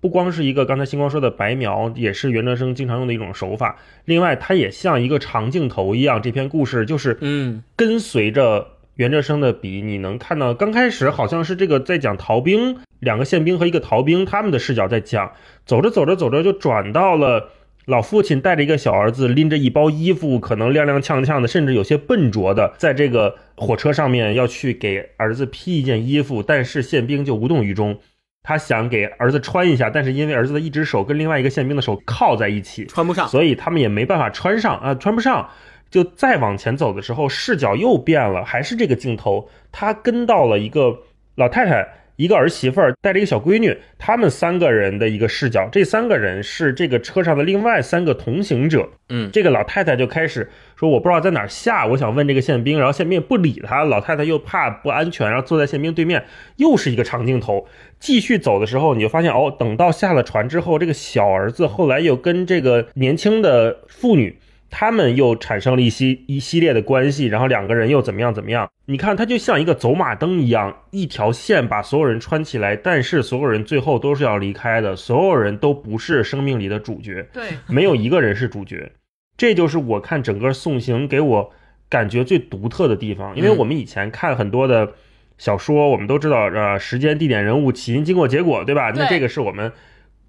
[0.00, 3.76] 不光是一个刚才星光说的白描，也是袁哲生经常用的一种手法。
[4.04, 15.32] 另外，它也像一个长镜头一样，这篇故事就是嗯跟随着袁哲生的笔，你能看到刚开始好像是这个在讲逃兵，两个宪兵和一个逃兵他们的视角在讲，
[15.64, 17.50] 走着走着走着就转到了。
[17.86, 27.96] 老父亲带着一个小儿子，拎着一包衣服，可能踉踉跄跄的，甚至有些笨拙的，在这个火车上面要去给儿子披一件衣服，但是宪兵就无动于衷。
[28.42, 33.28] 他想给儿子穿一下，但是因为儿子的一只手跟另外一个宪兵的手靠在一起，穿不上。
[33.28, 35.48] 所以他们也没办法穿上啊，穿不上。
[35.88, 40.98] 就再往前走的时候，视角又变了，还是这个镜头，他跟到了一个
[41.36, 41.86] 老太太。
[42.16, 48.88] 一个儿媳妇儿带着一个小闺女，他们三个人的一个视角，这三个人是这个车上的另外三个同行者。
[49.08, 56.24] 嗯，这个老太太就开始说：“我不知道在哪儿下，我想问这个宪兵。”然后宪兵不理她，老太太又怕不安全，然后坐在宪兵对面，
[56.56, 57.66] 又是一个长镜头。
[58.00, 64.38] 继续走的时候，你就发现哦，等到下了船之后，这个小儿子后来又跟这个年轻的妇女。
[64.70, 68.70] 他们又产生了一些一系列的关系，然后两个人又怎么样怎么样？
[68.86, 78.92] 你看，它就像一个走马灯一样，一条线把所有人穿起来，但是所有人最后都是要离开的，所有人都不是生命里的主角，对，没有一个人是主角。
[79.36, 81.52] 这就是我看整个送行给我
[81.88, 84.92] 感觉最独特的地方，因为我们以前看很多的
[85.38, 88.92] 小说，我们都知道，呃，时间、地点、人物、起因、经过、结果，对吧？
[88.94, 89.72] 那这个是我们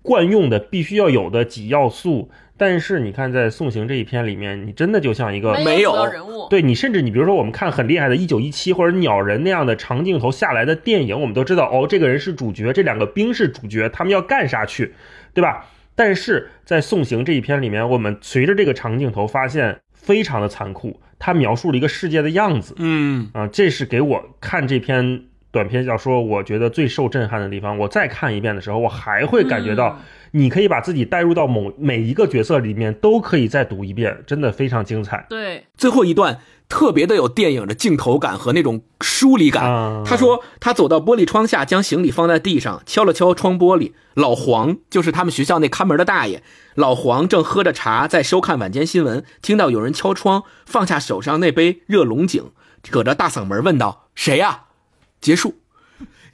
[0.02, 2.30] 惯用的、必须要有的几要素。
[2.60, 14.96] 但是你看，在送行这一篇里面，你真的就像一个没有人物，对你，甚至你比如说我们看很厉害的《一九一七》或者《鸟人》那样的长镜头下来的电影，我们都知道哦，这个人是主角，这两个兵是主角，他们要干啥去，
[15.36, 15.68] 对吧？
[15.94, 27.78] 但是在送行这一篇里面，我们随着这个长镜头发现非常的残酷，他描述了一个世界的样子，嗯啊，这是给我看这篇短篇小说我觉得最受震撼的地方。
[27.78, 30.00] 我再看一遍的时候，我还会感觉到。
[30.38, 35.26] 你可以把自己带入到某每一个角色里面，都可以再读一遍，真的非常精彩。
[35.30, 40.04] 对，最后一段特别的有电影的镜头感和那种疏离感。
[40.06, 43.94] 他说他走到玻璃窗下，将行李放在地上，敲了敲窗玻璃。
[44.14, 46.44] 老黄就是他们学校那看门的大爷。
[46.76, 52.52] 老黄正喝着茶，在收看晚间新闻，听到有人敲窗，放下手上那杯热龙井，
[52.84, 54.66] 扯着大嗓门问道：“谁呀？”
[55.20, 55.56] 结束。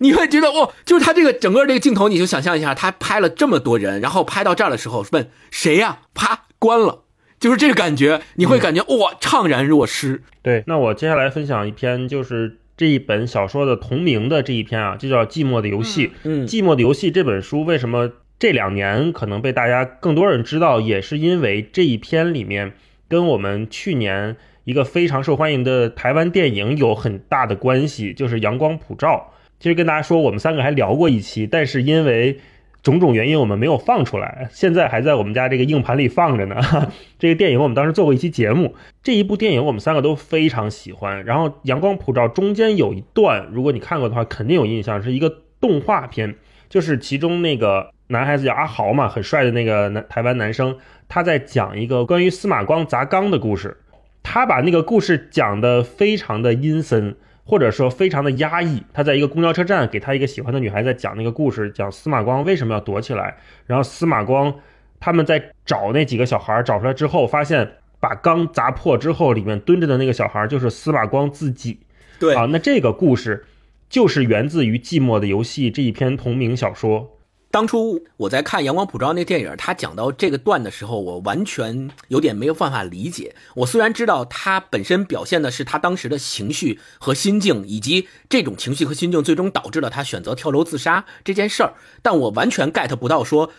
[0.04, 6.00] 你会觉得哦，就是他这个整个这个镜头，你就想象一下，他拍了这么多人，然后拍到这儿的时候问谁呀？
[6.14, 7.04] 啪，关了，
[7.40, 10.22] 就是这个感觉，你会感觉哇，怅然若失。
[10.42, 16.08] 对，那我接下来分享一篇，就是这一本小说的同名的这一篇啊，就叫《寂寞的游戏》。
[16.24, 22.74] 嗯，《寂寞的游戏》这本书为什么这两年可能被大家更多人知道，也是因为这一篇里面
[23.08, 24.36] 跟我们去年
[24.66, 29.30] 一个非常受欢迎的台湾电影有很大的关系，就是《阳光普照》。
[29.64, 32.38] 其实跟大家说，我们三个还聊过一期，但是因为
[32.82, 36.58] 种种原因，我们没有放出来，现在还在我们家这个硬盘里放着呢。
[37.18, 41.24] 这个电影我们当时做过一期节目，这一部电影我们三个都非常喜欢。
[41.24, 46.36] 然后《阳光普照》中间有一段，如果你看过的话，肯定有印象，是一个动画片，
[46.68, 50.76] 就是其中那个男孩子叫阿豪嘛，很帅的那个男台湾男生，
[51.08, 53.78] 他在讲一个关于司马光砸缸的故事，
[54.24, 57.16] 他把那个故事讲的非常的阴森。
[57.46, 63.36] 或者说非常的压抑，他在一个公交车站给他一个喜欢的女孩在讲那个故事，讲司马光为什么要躲起来，
[63.68, 64.54] 然后司马光
[65.00, 71.80] 他们在找那几个小孩找出来之后，发现把缸砸破之后，里面蹲着的那个小孩就是司马光自己。
[72.20, 73.46] 对啊，那这个故事
[73.90, 77.18] 就是源自于《寂寞的游戏》这一篇同名小说。
[77.54, 83.36] 当初我在看《阳光普照》那电影，他讲到这个段的时候，我完全有点没有办法理解。
[83.58, 93.52] 我虽然知道他本身表现的是他当时的情绪和心境，以及这种情绪和心境最终导致了他选择跳楼自杀这件事儿，但我完全 get 不到说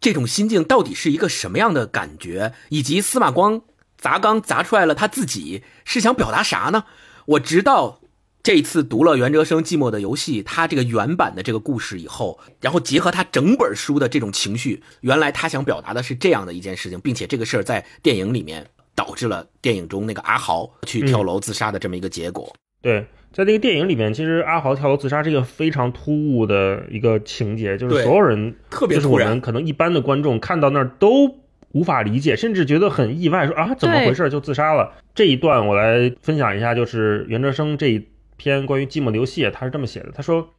[0.00, 3.62] 这种心境到底是一个什么样的感觉，以及司马光
[3.96, 6.86] 砸缸砸出来了他自己是想表达啥呢？
[7.26, 8.00] 我直到。
[8.46, 22.54] 这一次读了袁哲生《寂寞的游戏》，他这个原版的这个故事以后，然后结合他整本书的这种情绪，原来他想表达的是这样的一件事情，并且这个事儿在电影里面导致了电影中那个阿豪去跳楼自杀的这么一个结果。
[22.80, 31.34] 对，在那个电影里面，其实阿豪跳楼自杀是一个非常突兀的一个情节，就是所有人，特别就是我们可能一般的观众看到那儿都
[31.72, 34.92] 无法理解，甚至觉得很意外，说啊怎么回事就自杀了。
[35.16, 38.06] 这一段我来分享一下，就是袁哲生这一。
[38.36, 40.54] 篇关于寂寞的游戏，他是这么写的：他说，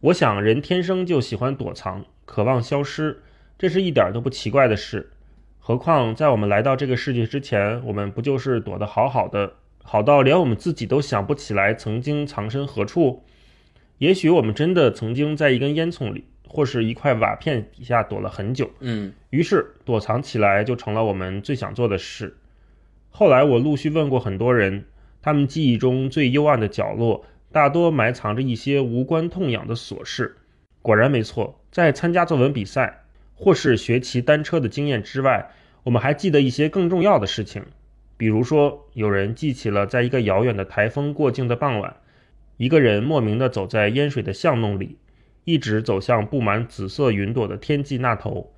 [0.00, 3.22] 我想人天生就喜欢躲藏，渴望消失，
[3.58, 5.10] 这是一点都不奇怪的事。
[5.58, 13.24] 何况在我们来到这个世界之前，我们不就是躲得好好的，好到连我们自己都想不起来曾经藏身何处？
[13.98, 18.70] 也许我们真的曾经在一根烟囱里，或是一块瓦片底下躲了很久。
[18.80, 22.36] 嗯于是躲藏起来就成了我们最想做的事。
[23.10, 24.86] 后来我陆续问过很多人，
[25.22, 30.36] 他们记忆中最幽暗的角落，大多埋藏着一些无关痛痒的琐事。
[30.82, 33.02] 果然没错，在参加作文比赛
[33.34, 35.50] 或是学骑单车的经验之外，
[35.82, 37.62] 我们还记得一些更重要的事情，
[38.16, 41.96] 比如说，有人记起了在一个遥远的台风过境的傍晚，
[42.56, 44.96] 一个人莫名地走在淹水的巷弄里，
[45.44, 48.52] 一直走向布满紫色云朵的天际那头。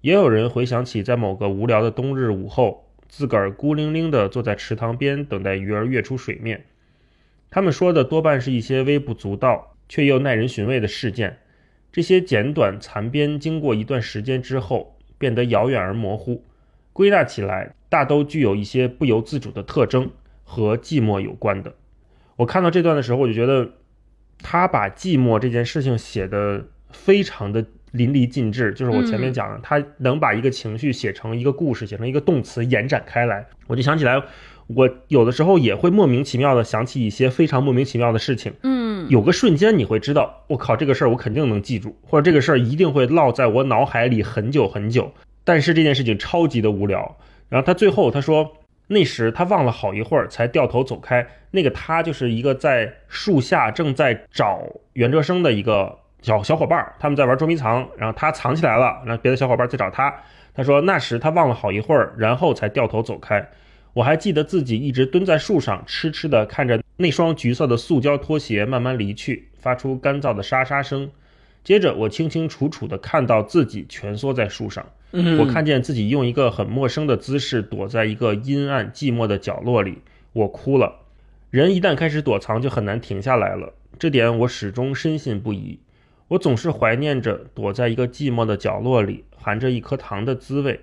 [0.00, 6.64] 也有人回想起在某个无聊的冬日午后，自个儿孤零零地坐在池塘边等待鱼儿跃出水面。
[7.50, 11.38] 他们说的多半是一些微不足道却又耐人寻味的事件。
[11.90, 16.44] 这些简短残编，经过一段时间之后，变得遥远而模糊。
[16.92, 20.08] 归纳起来，大都具有一些不由自主的特征，
[20.44, 21.74] 和寂寞有关的。
[22.36, 23.72] 我看到这段的时候，我就觉得
[24.38, 28.72] 他把寂寞这件事情写得非常的淋漓尽致。
[28.74, 33.46] 就是我前面讲的，他能把一个情绪写成一个故事，写成一个动词，延展开来。
[33.66, 34.22] 我就想起来，
[34.68, 38.52] 我有的时候也会莫名其妙的想起一些非常莫名其妙的事情。
[38.62, 45.12] 嗯，有个瞬间你会知道，我靠，这个事儿我肯定能记住，或者这个事儿一定会烙在我脑海里很久很久。
[45.42, 47.16] 但是这件事情超级的无聊。
[47.48, 48.48] 然后他最后他说，
[48.86, 51.26] 那时他忘了好一会儿，才掉头走开。
[51.50, 54.62] 那个他就是一个在树下正在找
[54.92, 60.14] 袁哲生的一个小小伙伴儿，他们在玩捉迷藏，然后他藏起来了，然后别的小伙伴在找他。
[60.54, 63.48] 他说那时他望了好一会儿，然后才掉头走开。
[63.92, 71.10] 我还记得自己一直蹲在树上，痴痴地看着那双橘色的塑胶拖鞋慢慢离去，发出干燥的沙沙声。
[71.64, 79.98] 接着，我清清楚楚地看到自己蜷缩在树上，嗯我看见自己用一个很陌生的姿势躲在一个阴暗寂寞的角落里，
[80.32, 81.00] 我哭了。
[81.50, 85.78] 人一旦开始躲藏，就很难停下来了，这点我始终深信不疑。
[86.30, 90.80] 我总是怀念着躲在一个寂寞的角落里，含着一颗糖的滋味。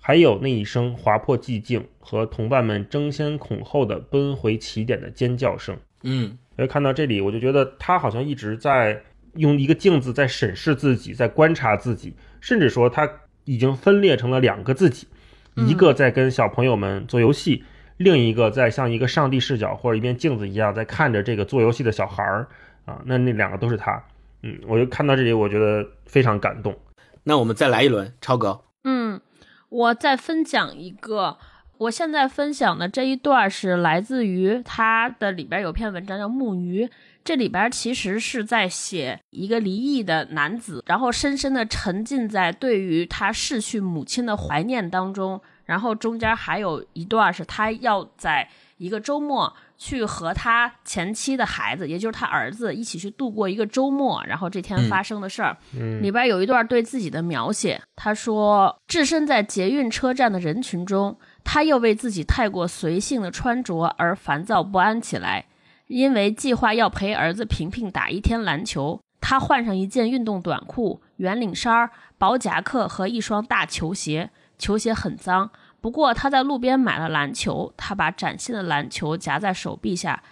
[0.00, 5.76] 还有那一声划破寂静和同伴们争先恐后的奔回起点的尖叫声。
[6.04, 9.02] 嗯所以看到这里，我就觉得他好像一直在
[9.34, 13.06] 用一个镜子在审视自己，在观察自己，甚至说他
[13.44, 15.06] 已经分裂成了两个自己，
[15.56, 17.62] 一个在跟小朋友们做游戏，
[17.98, 22.48] 另一个在像一个上帝视角或者一面镜子一样在看着这个做游戏的小孩儿
[22.86, 24.02] 啊，那那两个都是他。
[24.42, 26.76] 嗯，我就看到这里，我觉得非常感动。
[27.24, 28.60] 那我们再来一轮，超哥。
[28.84, 29.20] 嗯，
[29.68, 31.36] 我再分享一个，
[31.78, 36.86] 我现在分享的这一段是来自于他的里边有篇文章叫《木鱼》，
[37.24, 49.52] 这里边其实是在写一个离异的男子，然后深深的沉浸在对于他逝去母亲的怀念当中，然后中间还有一段是他要在一个周末。
[49.78, 57.80] 去和他前妻的孩子，也就是他儿子一起去度过一个周末，然后这天发生的事儿，嗯里边有一段对自己的描写。
[57.94, 65.46] 他说，置身在捷运车站的人群中，他又为自己太过随性的穿着而烦躁不安起来。
[65.86, 75.50] 因为计划要陪儿子平平打一天篮球，他换上一件运动短裤、圆领衫、薄夹克和一双大球鞋，球鞋很脏。
[75.80, 80.22] 不过他在路边买了篮球，他把崭新的篮球夹在手臂下，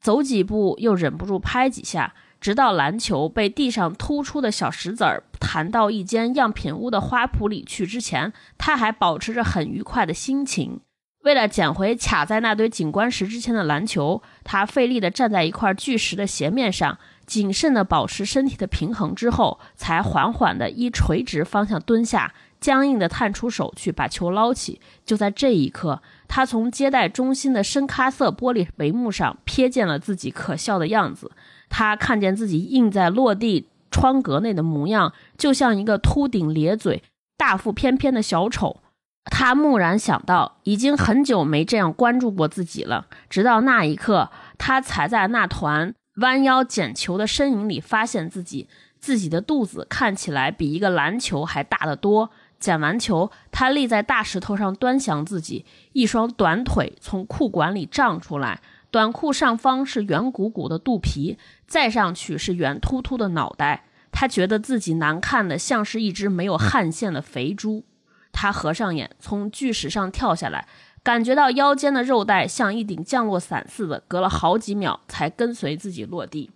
[0.00, 10.80] 走几步又忍不住拍几下，直到篮球被地上突出的小石子儿弹到一间样品屋的花圃里去之前，他还保持着很愉快的心情。
[11.24, 22.32] 为了捡回卡在那堆景观石之前的篮球，他费力地站在一块巨石的斜面上，谨慎地保持身体的平衡之后，才缓缓地依垂直方向蹲下。
[22.66, 24.80] 僵硬地探出手去把球捞起。
[25.04, 31.30] 就在这一刻，他从接待中心的深咖色玻璃帷幕上瞥见了自己可笑的样子。
[31.68, 37.04] 他看见自己映在落地窗格内的模样，就像一个秃顶咧嘴、
[37.36, 38.80] 大腹翩翩的小丑。
[39.26, 43.06] 他蓦然想到，已经很久没这样关注过自己了。
[43.30, 52.30] 直到那一刻，他才在那团弯腰捡球的身影里发现自己，自己的肚子看起来比一个篮球还大得多。
[52.58, 63.84] 捡完球，他立在大石头上端详自己，一双短腿从裤管里胀出来，短裤上方是圆鼓鼓的肚皮，再上去是圆秃秃的脑袋。
[64.10, 67.84] 他觉得自己难看的像是一只没有汗腺的肥猪。
[68.32, 70.66] 他合上眼，从巨石上跳下来，
[71.02, 76.50] 感觉到腰间的肉带像一顶降落伞似的，隔了好几秒才跟随自己落地。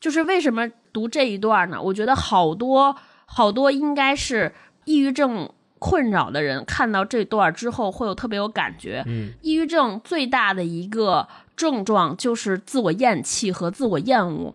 [0.00, 1.80] 就是为什么读这一段呢？
[1.80, 2.96] 我觉得好多
[3.26, 4.52] 好多应该是
[4.84, 9.02] 抑郁症困扰的人看到这段之后会有特别有感觉。
[9.06, 11.26] 嗯，抑郁症最大的一个
[11.56, 14.54] 症状就是自我厌弃和自我厌恶，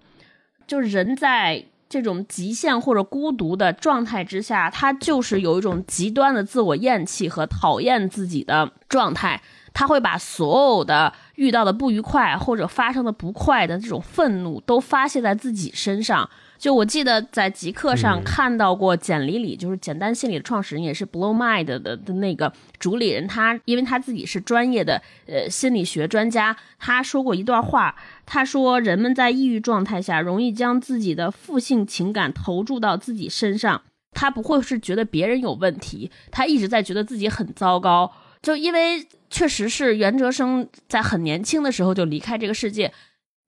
[0.65, 9.41] 就是人在这种极限或者孤独的状态之下，他就是有一种极端的自我厌弃和讨厌自己的状态。
[9.73, 16.27] 他会把所有的遇到的不愉快或者发生的不快的这种愤怒都发泄在自己身上。
[16.57, 23.27] 就我记得在极客上看到过简里里，就是简单心理的创始人，也是 Blow Mind 的的那个主理人。
[23.27, 27.95] 他因为他自己是专业的呃心理学专家，他说过一段话。
[28.25, 33.81] 他说，人们在抑郁状态下容易将自己的负性情感投注到自己身上，
[34.11, 38.11] 他不会是觉得别人有问题，他一直在觉得自己很糟糕。
[38.41, 42.93] 就因为确实是袁哲生在很年轻的时候就离开这个世界，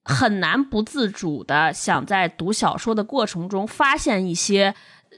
[0.10, 4.74] 很难不自主的想在读小说的过程中发现一些，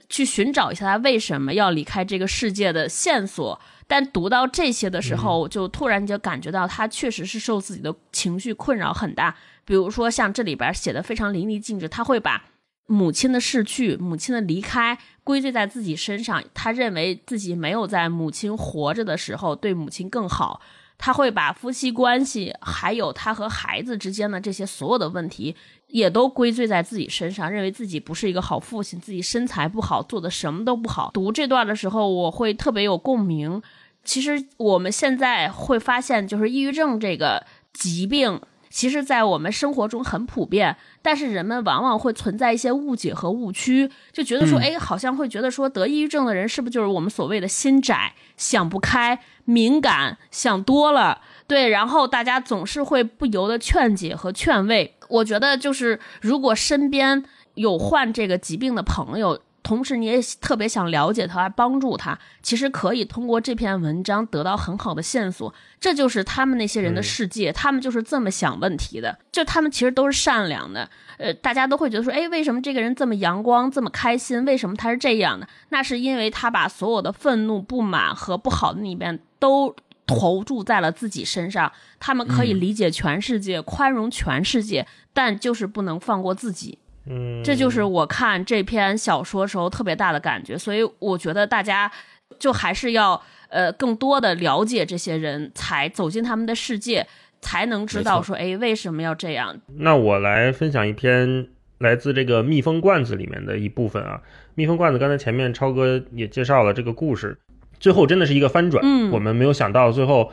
[0.09, 3.59] 去寻找一下他为什么要离开这个世界的线索。
[3.87, 9.35] 但读到这些的时候，就突然就感觉到他确实是受自己的情绪困扰很大。
[9.65, 12.43] 比如说像这里边写的非常淋漓尽致，他会把。
[12.87, 16.43] 母亲的逝去，母亲的离开，归罪在自己身上。
[16.53, 20.59] 他认为自己没有在母亲活着的时候对母亲更好。
[21.03, 25.55] 他会把夫妻关系，还有他和孩子之间的这些所有的问题，
[25.87, 31.09] 也都归罪在自己身上，认为自己不是一个好父亲，自己身材不好，做的什么都不好。
[31.11, 33.59] 读这段的时候，我会特别有共鸣。
[34.03, 37.43] 其实我们现在会发现，就是抑郁症这个
[37.73, 38.39] 疾病。
[38.71, 51.19] 其实，在我们生活中很普遍，但是人们往往会存在一些误解和误区，就觉得说，哎，好像会觉得说，得抑郁症的人是不是就是我们所谓的心窄、想不开、敏感、想多了？
[51.45, 54.95] 对，然后大家总是会不由得劝解和劝慰。
[55.09, 57.23] 我觉得，就是如果身边
[57.55, 59.41] 有患这个疾病的朋友。
[59.63, 65.53] 同时，你也特别想了解他，帮助他，其实可以通过这篇文章得到很好的线索。
[65.79, 69.17] 这就是他们那些人的世界，他们就是这么想问题的。
[69.31, 70.89] 就他们其实都是善良的。
[71.17, 74.43] 呃，大家都会觉得说，哎，为什么这个人这么阳光，这么开心？
[74.45, 75.47] 为什么他是这样的？
[75.69, 79.75] 那是因为他把所有的愤怒、不满和不好的那一面都
[80.07, 81.71] 投注在了自己身上。
[81.99, 86.79] 他们可以理解全世界，宽容全世界，但就是不能放过自己。
[87.07, 91.91] 嗯，这就是我看这篇小说时候特别大的感觉，所以我觉得大家
[92.37, 97.07] 就还是要呃更多的了解这些人才走进他们的世界，
[97.41, 99.59] 才能知道说哎为什么要这样。
[99.77, 101.47] 那我来分享一篇
[101.79, 104.21] 来自这个蜜蜂罐子里面的一部分啊，
[104.53, 107.35] 蜜蜂罐子刚才前面超哥也介绍了这个故事，
[107.79, 110.31] 最后真的是一个翻转，嗯，我们没有想到最后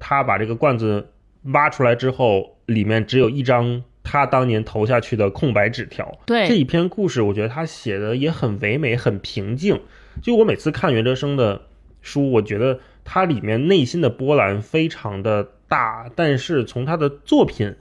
[0.00, 1.10] 他把这个罐子
[1.52, 3.84] 挖出来之后，里面只有一张。
[4.08, 9.80] 他当年投下去的空白纸条，对这一篇故事，我觉得他写的也很唯美，很平静。
[10.22, 11.62] 就我每次看袁哲生的
[12.00, 17.74] 书，我觉得他里面内心的波澜非常的大，但是从他的作品，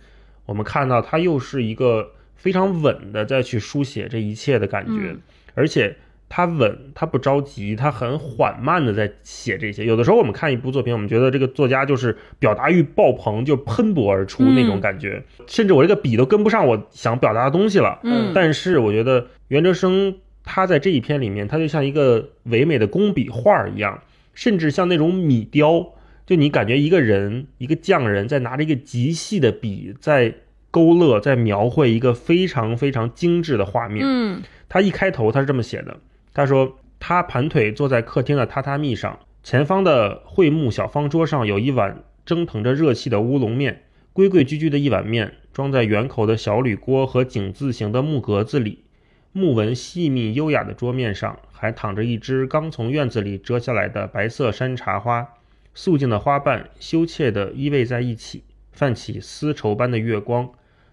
[0.47, 5.15] 我们看到他又是一个非常稳的在去书写这一切的感觉，
[5.53, 5.95] 而且。
[6.28, 9.86] 他稳，他不着急，他很缓慢的在写这些。
[9.86, 17.99] 有的时候我们看一部作品，我们觉得这个作家就是表达欲爆棚，就喷薄而出那种感觉，甚至我这个笔都跟不上我想表达的东西了。
[18.03, 24.01] 嗯，但是我觉得袁哲生他在这一篇里面，他就像一个唯美的工笔画一样，
[24.34, 25.93] 甚至像那种米雕，
[26.26, 30.34] 就你感觉一个人一个匠人在拿着一个极细的笔在
[30.71, 34.03] 勾勒，在描绘一个非常非常精致的画面。
[34.05, 35.95] 嗯，他一开头他是这么写的。
[36.36, 48.83] 他说：“他盘腿坐在客厅的榻榻米上，前方的桧木小方桌上有一碗蒸腾着热气的乌龙面，规规矩矩的一碗面，装在圆口的小铝锅和井字形的木格子里。
[49.31, 55.25] 木纹细密优雅的桌面上，还躺着一只刚从院子里折下来的白色山茶花，
[55.73, 60.49] 素净的花瓣羞怯地依偎在一起，泛起丝绸般的月光，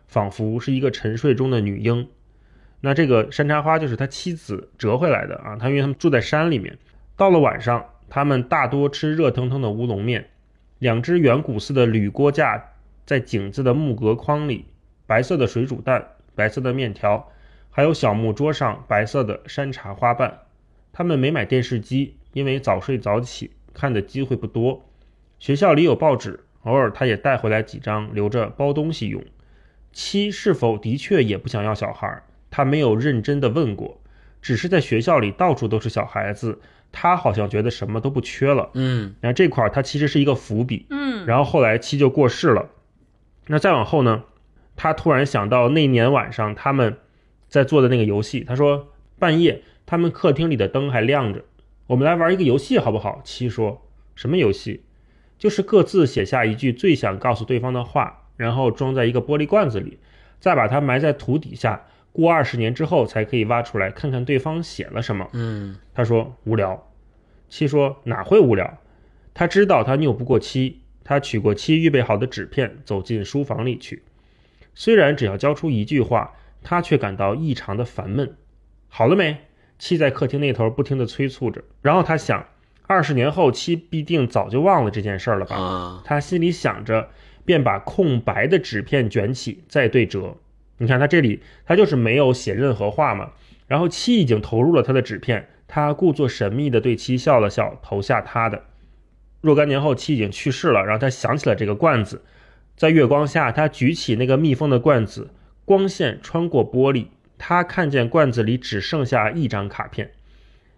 [0.07, 2.07] 仿佛是一个沉睡中的女婴。”
[2.85, 6.77] 那这个山茶花就是他妻子折回来的啊，他因为他们住在山里面，
[7.17, 10.29] 到了晚上，他们大多吃热腾腾的乌龙面，
[10.81, 12.73] 两只圆鼓似的铝锅架
[13.07, 14.67] 在井字的木格框里，
[15.07, 17.31] 白色的水煮蛋，白色的面条，
[17.71, 20.41] 还有小木桌上白色的山茶花瓣。
[20.93, 24.85] 他们没买电视机，因为早睡早起，看的机会不多。
[25.39, 29.23] 学校里有报纸，偶尔他也带回来几张，留着包东西用。
[29.93, 32.23] 七是否的确也不想要小孩？
[32.53, 34.01] 他没有认真的问过，
[34.41, 36.61] 只是在学校里到处都是小孩子，
[36.93, 38.71] 他好像觉得什么都不缺了。
[38.75, 40.87] 嗯，然后这块儿他其实是一个伏笔。
[40.91, 42.69] 嗯，然后后来七就过世了，
[43.47, 44.25] 那再往后呢，
[44.77, 46.99] 他突然想到那年晚上他们
[47.49, 48.89] 在做的那个游戏，他说
[49.19, 51.45] 半夜他们客厅里的灯还亮着，
[51.87, 53.21] 我们来玩一个游戏好不好？
[53.25, 53.83] 七说
[54.15, 54.85] ：“什么游戏？
[55.39, 59.99] 就是各自写下一句最想告诉对方的话，然后装在一个玻璃罐子里，
[60.39, 66.89] 再把它埋在土底下，过二十年之后才可以挖出来看看对方写了什么。”嗯，他说无聊。
[67.49, 68.79] 七说哪会无聊？
[69.35, 74.03] 他知道他拗不过七，他取过七预备好的纸片，走进书房里去。
[74.75, 78.37] 虽然只要交出一句话，他却感到异常的烦闷。
[78.89, 79.37] 好了没？
[79.79, 81.63] 七在客厅那头不停地催促着。
[81.83, 82.47] 然后他想，
[82.87, 85.57] 二十年后七必定早就忘了这件事了吧？
[85.57, 87.11] 啊，他心里想着，
[87.45, 90.37] 便把空白的纸片卷起，再对折。
[90.83, 93.31] 你看他这里，他就是没有写任何话嘛。
[93.69, 98.65] 然后七已经投入了他的纸片，他故作神秘地对七笑了笑，投下他的。
[99.41, 102.23] 若干年后，七已经去世了，然后他想起了这个罐子，
[102.77, 105.31] 在月光下，他举起那个密封的罐子，
[105.65, 107.07] 光线穿过玻璃，
[107.39, 110.11] 他看见罐子里只剩下一张卡片，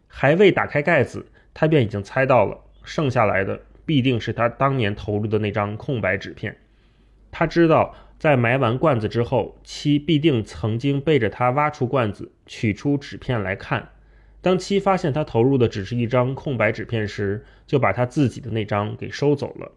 [0.06, 6.56] 还未打开盖子，他便已经猜到了，剩下来的必定是他当年投入的那张空白纸片。
[7.32, 7.94] 他知道，
[8.24, 13.90] 在埋完罐子之后，七必定曾经背着他挖出罐子，取出纸片来看。
[14.40, 19.72] 当七发现他投入的只是一张空白纸片时，就把他自己的那张给收走了。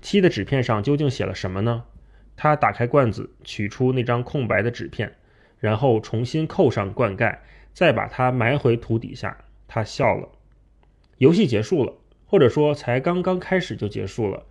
[0.00, 1.82] 七的纸片上究竟写了什么呢？
[2.36, 5.12] 他打开罐子，取出那张空白的纸片，
[5.58, 9.36] 然后重新扣上罐盖，再把它埋回土底下。
[9.66, 10.28] 他笑了。
[11.18, 11.92] 游戏结束了，
[12.24, 14.44] 或者说才刚刚开始就结束了。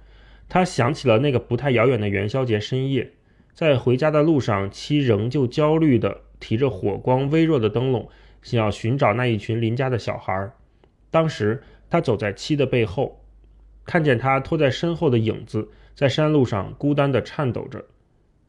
[0.54, 3.10] 他想起了那个不太遥远的元宵节深夜，
[3.56, 8.08] 在回家的路上，妻仍旧焦虑地提着火光微弱的灯笼，
[8.44, 10.52] 想要寻找那一群邻家的小孩。
[11.10, 13.26] 当时他走在妻的背后，
[13.84, 17.84] 看见他拖在身后的影子在山路上孤单地颤抖着。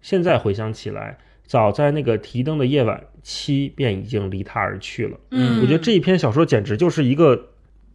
[0.02, 5.18] 现在回想起来，早在那个提灯的夜晚，妻便已经离他而去了。
[5.30, 7.48] 嗯，我觉得这一篇小说简直就是一个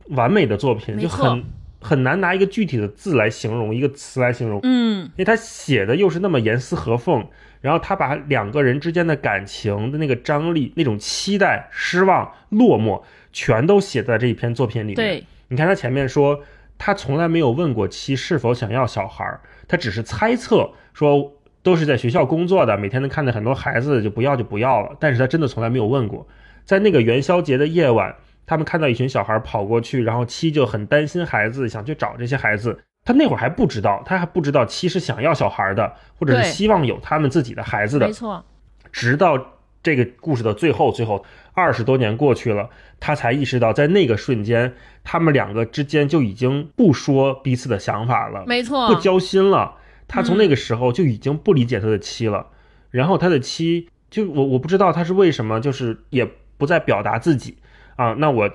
[0.07, 1.43] 完美的作品，就很
[1.79, 7.25] 很难拿一个具体的字来形容，一个词来形容，嗯因为他写的又是那么严丝合缝，
[7.61, 13.01] 然后他把两个人之间的感情的那个张力、那种期待、失望、落寞，
[13.31, 14.95] 全都写在这一篇作品里面。
[14.95, 16.41] 对，你看他前面说，
[16.77, 26.27] 他从来没有问过妻是否想要小孩儿，他只是猜测说都是在学校工作的，每天能看到很多孩子就不要就不要了，但是他真的从来没有问过。
[26.65, 28.15] 在那个元宵节的夜晚，
[28.49, 32.79] 他们看到一群小孩跑过去，然后七就很担心孩子，想去找这些孩子。
[33.05, 38.11] 他那会儿还不知道，他还不知道七是想要小孩的，或者是希望有他们自己的孩子的没。
[38.11, 38.43] 错，
[38.91, 39.37] 直到
[39.83, 41.23] 这个故事的最后，最后
[41.53, 42.67] 二十多年过去了，
[42.99, 44.73] 他才意识到，在那个瞬间，
[45.03, 49.75] 他们两个之间就已经不说彼此的想法了，没错，不交心了。
[50.07, 52.47] 他从那个时候就已经不理解他的妻了，
[52.89, 56.27] 然后他的妻就我我不知道他是为什么，就是也
[56.57, 57.59] 不再表达自己
[57.99, 58.15] 啊。
[58.17, 58.49] 那我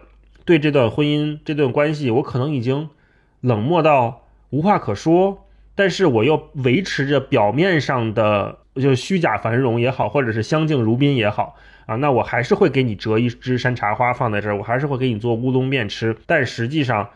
[0.44, 2.88] 对这段婚姻、这段关系，我可能已经
[3.40, 17.10] 冷漠到无话可说，但是我又维持着表面上的就是虚假繁荣也好，或者是相敬如宾也好啊，那我还是会给你折一支山茶花放在这儿，我还是会给你做乌冬面吃，但实际上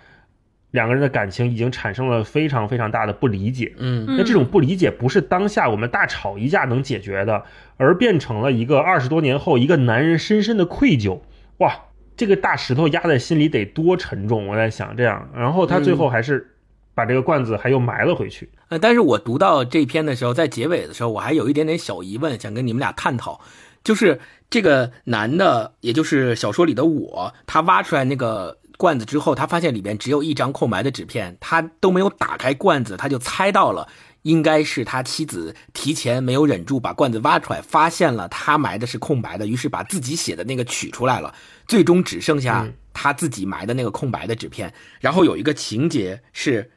[0.71, 3.73] 两个人的感情已经产生了非常非常大的不理解。
[3.79, 7.45] 嗯那这种不理解不是当下我们大吵一架能解决的，
[7.79, 11.21] 而变成了一个二十多年后一个男人深深的愧疚。
[11.59, 11.88] 哇，
[12.19, 14.49] 这个大石头压在心里得多沉重！
[14.49, 16.55] 我在想这样，然后他最后还是
[16.93, 18.51] 把这个罐子还又埋了回去。
[18.71, 23.41] 呃，但是我读到这篇的时候，在结尾的时候，我还有一点点小疑问，想跟你们俩探讨，
[23.85, 33.87] 就是这个男的，也就是小说里的我，他挖出来那个罐子之后，他发现里边只有一张空白的纸片，他都没有打开罐子，他就猜到了。
[34.23, 41.35] 应该是他妻子提前没有忍住把罐子挖出来，发现了他埋的是空白的，于是把自己写的那个取出来了，
[41.67, 44.75] 最终只剩下嗯他自己埋的那个空白的纸片。
[45.01, 46.73] 然后有一个情节是，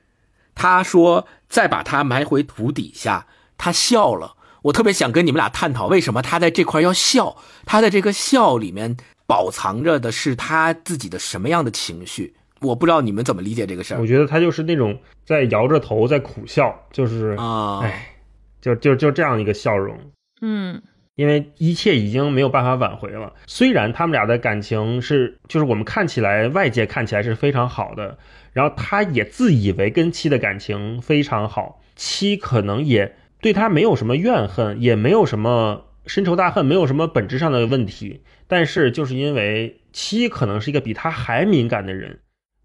[0.54, 3.26] 他说再把它埋回土底下，
[3.58, 4.36] 他笑了。
[4.64, 7.38] 我特别想跟你们俩探讨，为什么他在这块要笑？
[7.66, 12.36] 他的这个笑里面饱藏着的是他自己的什么样的情绪？
[12.62, 17.80] 我不知道你们怎么理解这个事儿我觉得他就是那种在摇着头在苦笑，就是啊。
[17.82, 18.16] 哎，
[18.62, 19.98] 就就就这样一个笑容。
[20.42, 20.82] 嗯
[21.16, 23.34] 因为一切已经没有办法挽回了。
[23.46, 28.18] 虽然他们俩的感情是，就是我们看起来外界看起来是非常好的，
[28.54, 38.22] 然后他也自以为跟七的感情非常好，七可能也对他没有什么怨恨，也没有什么深仇大恨，没有什么本质上的问题。
[38.48, 42.21] 但是就是因为七可能是一个比他还敏感的人，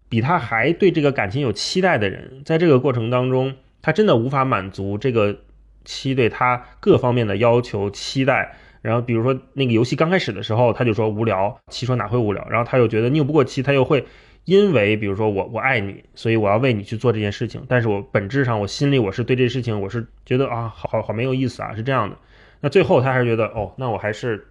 [0.09, 5.39] 比他还对这个感情有期待的人，在这个过程当中，他真的无法满足这个
[5.85, 8.55] 七对他各方面的要求期待。
[8.81, 14.05] 然后比如说那个游戏刚开始的时候，他就说无聊，七说哪会无聊，然后他又觉得拗不过七，他又会
[14.45, 22.17] 因为比如说我我爱你，所以我要为你去做这件事情，但是我本质上我心里我是对这事情我是觉得啊好好好没有意思啊，是这样的。
[22.61, 24.47] 那最后他还是觉得哦，那我还是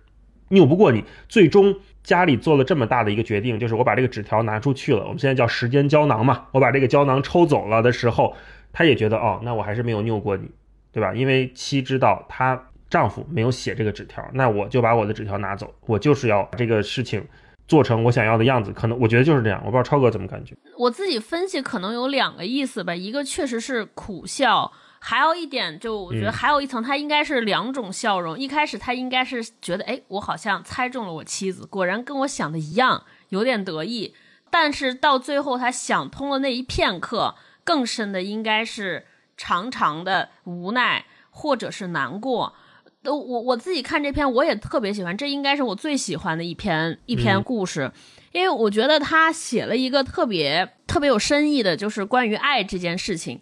[0.51, 1.05] 拗不过你。
[1.29, 1.77] 最终
[2.07, 8.33] 家里做了这么大的一个决定，就是我把这个纸条拿出去了，我们现在叫时间胶囊嘛，我把这个胶囊抽走了的时候，
[8.73, 10.49] 他也觉得哦，那我还是没有拗过你，
[10.93, 11.13] 对吧？
[11.13, 17.27] 因为妻知道她丈夫没有写这个纸条，那我就把我的纸条拿走，我就是要把这个事情
[17.67, 18.73] 做成我想要的样子。
[18.73, 20.55] 可能我觉得就是这样，我不知道超哥怎么感觉。
[20.79, 24.71] 我自己分析可能有两个意思吧，一个确实是苦笑。
[25.09, 28.37] 还有一点，就我觉得还有一层，他应该是两种笑容。
[28.37, 34.17] 一开始他应该是觉得，哎，我好像猜中了我妻子，果然跟我想的一样，有点得意。
[34.51, 42.57] 但是到最后他想通了那一片刻，更深的应该是长长的无奈或者是难过。
[43.05, 47.93] 都我我自己看这篇，我也特别喜欢，这应该是我最喜欢的一篇一篇故事，
[48.33, 53.41] 因为我觉得他写了一个特别特别有深意的，就是关于爱这件事情。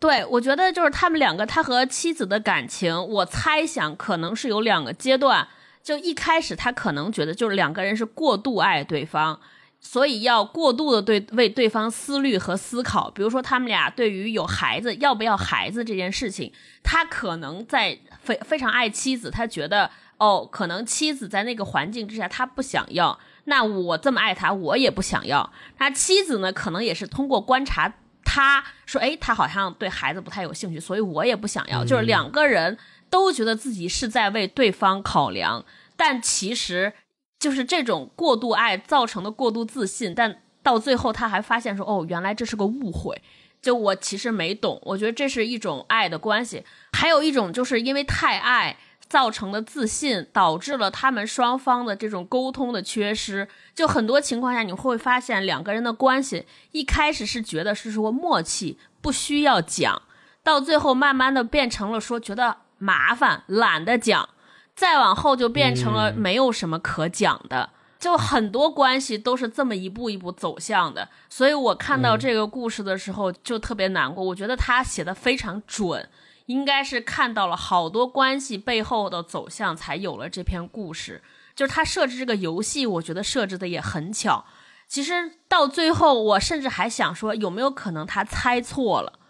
[0.00, 5.46] 对，我觉得就是他们两个，他和妻子的感情，我猜想可能是有两个阶段。
[5.82, 9.38] 就一开始，他可能觉得就是两个人是过度爱对方，
[9.78, 13.10] 所以要过度的对为对方思虑和思考。
[13.10, 16.50] 比如说，他们俩对于有孩子要不要孩子这件事情，
[16.82, 25.52] 他可能在非非常爱妻子，他觉得哦，可能妻子在那个环境之下他不想要，那我这么爱他，我也不想要。
[25.78, 27.92] 那妻子呢，可能也是通过观察。
[28.32, 31.84] 他说：“哎，他好像对孩子不太有兴趣，所以我也不想要。
[31.84, 32.78] 就是两个人
[33.10, 35.64] 都觉得自己是在为对方考量，
[35.96, 36.92] 但其实
[37.40, 40.14] 就是这种过度爱造成的过度自信。
[40.14, 43.20] 但到最后，他还发现说：哦，原来这是个误会。
[43.60, 44.80] 就我其实没懂。
[44.84, 48.76] 我觉得这是一种爱的关系，还有一种就是因为太爱。”
[49.10, 60.00] 造成的自信导致了他们双方的这种沟通的缺失，就很多情况下你会发现两个人的关系一开始是觉得是说默契不需要讲，
[60.44, 64.28] 到最后慢慢的变成了说觉得麻烦懒得讲，
[64.76, 76.08] 再往后就变成了没有什么可讲的，就很多关系都是这么一步一步走向的，所以我看到这个故事的时候就特别难过，我觉得他写的非常准。
[76.50, 81.22] 应该是看到了好多关系背后的走向，才有了这篇故事。
[81.54, 84.44] 就是他设置这个游戏，我觉得设置的也很巧。
[84.88, 89.20] 其实到最后，我甚至还想说，有没有可能他猜错了？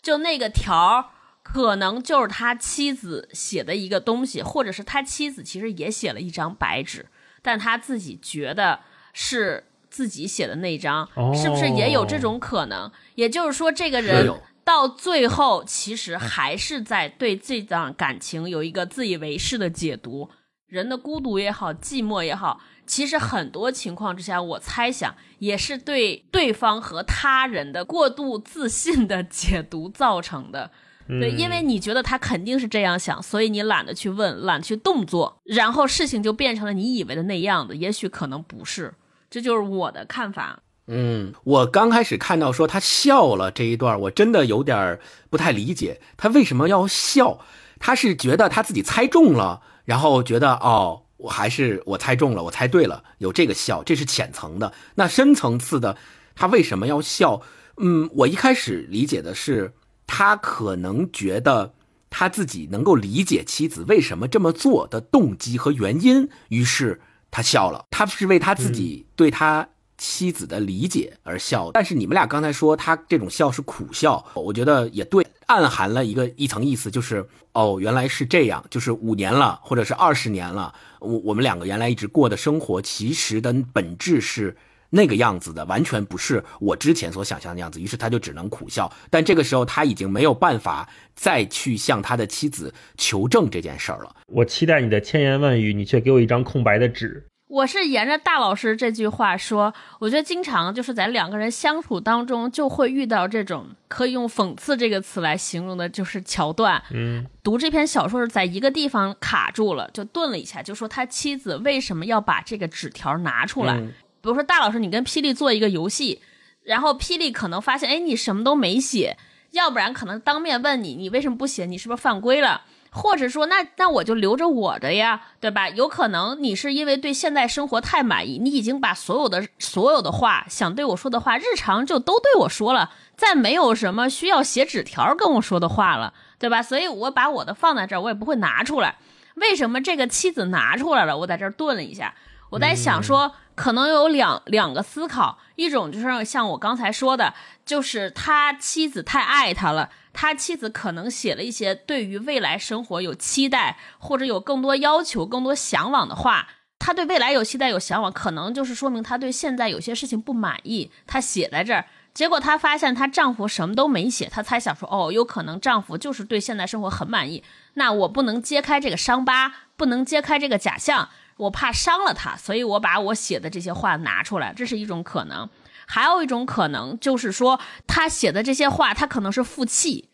[0.00, 1.04] 就那个条儿，
[1.42, 7.10] 可能就是他妻子写的一个东西，或者是他妻子其实也写了一张白纸，
[7.42, 8.80] 但他自己觉得
[9.12, 12.90] 是自己写的那张，是不是也有这种可能？
[13.16, 14.32] 也就是说，这个人。
[14.64, 20.30] 到最后，其实还是在对这段感情有一个自以为是的解读。
[20.66, 30.70] 人的孤独也好，寂寞也好，其实很多情况之下，我猜想也是对对方和他人的过度自信的解读造成的。
[31.08, 37.76] 对，因为你觉得他肯定是这样想，所以你懒得去问，懒得去动作，然后事情就变成了你以为的那样子。
[37.76, 38.94] 也许可能不是，
[39.28, 40.62] 这就是我的看法。
[40.92, 44.98] 嗯，我刚开始看到说他笑了这一段，我真的有点
[45.30, 47.38] 不太理解他为什么要笑。
[47.78, 54.72] 他是觉得他自己猜中了，然后觉得哦，我还是我猜中了，我猜对了，有这个笑，这是浅层的。
[54.96, 55.96] 那深层次的，
[56.34, 57.40] 他为什么要笑？
[57.76, 59.72] 嗯，我一开始理解的是
[60.08, 61.72] 他可能觉得
[62.10, 67.86] 他自己能够理解妻子为什么这么做的动机和原因，于是他笑了。
[67.92, 69.68] 他是为他自己对他。
[70.00, 77.22] 妻子的理解而笑，但是你们俩刚才说他这种笑是苦笑，我觉得也对，暗含了一个一层意思，就是
[77.52, 84.56] 哦，原来是这样，就是五年了，或者是二十年了，我我们两个原来一直过的生活，其实的本质是
[84.88, 88.90] 那个样子的，完全不是我之前所想象的样子，于是他就只能苦笑。
[89.10, 94.16] 但这个时候他已经没有办法再去向他的妻子求证这件事儿了。
[94.28, 97.22] 我期待你的千言万语，你却给我一张空白的纸。
[97.50, 106.80] 我是沿着大老师这句话说，我觉得经常就是在两个人相处当中，就会遇到这种可以用讽刺这个词来形容的，就是桥段。
[106.92, 113.76] 嗯，读这篇小说是在一个地方卡住了，就顿了一下，就说他妻子为什么要把这个纸条拿出来？
[114.22, 116.22] 比如说大老师，你跟霹雳做一个游戏，
[116.62, 119.16] 然后霹雳可能发现，哎，你什么都没写，
[119.50, 121.66] 要不然可能当面问你，你为什么不写？
[121.66, 122.62] 你是不是犯规了？
[122.90, 125.68] 或者说，那那我就留着我的呀，对吧？
[125.68, 136.62] 有可能你是因为对现在生活太满意，你已经把所有的所有的话想对我说的话，日常就都对我说了，再没有什么需要写纸条跟我说的话了，对吧？
[136.62, 138.96] 所以我把我的放在这儿，我也不会拿出来。
[139.36, 141.16] 为什么这个妻子拿出来了？
[141.16, 142.14] 我在这儿顿了一下，
[142.50, 143.32] 我在想说。
[143.56, 147.34] 可能有两两个思考，一种就是像我刚才说的，
[147.66, 156.48] 就是他妻子太爱他了，他妻子可能写了一些对于未来生活有期待，或者有更多要求、更多向往的话。
[156.78, 161.84] 他对未来有期待、有向往，可能就是说明他对现在有些事情不满意，他写在这儿。
[162.12, 167.44] 结果她发现她丈夫什么都没写，她猜想说，哦，有可能丈夫就是对现在生活很满意。
[167.74, 175.48] 那我不能揭开这个伤疤，不能揭开这个假象，我怕伤了他，所以我把我写的这些话拿出来，这是一种可能。
[175.90, 180.08] 还有一种可能就是说，他写的这些话，他可能是负气，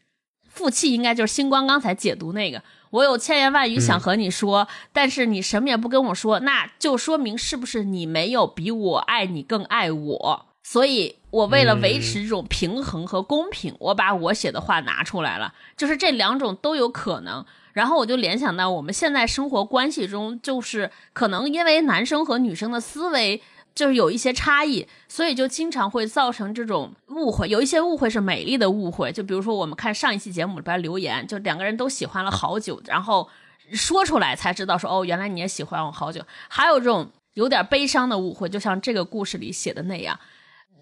[0.49, 10.47] 负气应该就是星光刚才解读那个，我有千言万语想和你说，但是你什么也不跟我说，那就说明是不是你没有比我爱你更爱我？
[10.62, 11.16] 所以。
[11.37, 17.45] 我为了维持这种平衡和公平，我把我写的话拿出来了，就是这两种都有可能。
[17.74, 23.43] 然后我就联想到我们现在生活关系中，就是可能因为男生和女生的思维
[23.77, 27.47] 就是有一些差异，所以就经常会造成这种误会。
[27.49, 33.29] 有一些误会是美丽的误会，就比如说我们看上一期节目里边留言，就两个人都喜欢了好久，然后
[33.72, 36.22] 说出来才知道说哦，原来你也喜欢我好久。
[36.49, 40.18] 还有这种有点悲伤的误会，就像这个故事里写的那样。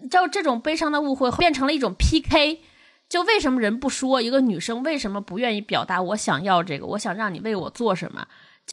[0.09, 2.61] 就这种悲伤的误会变成了一种 PK，
[3.09, 8.25] 就为什么人不说一个女生为什么不愿意表达我想要这个，我想让你为我做什么，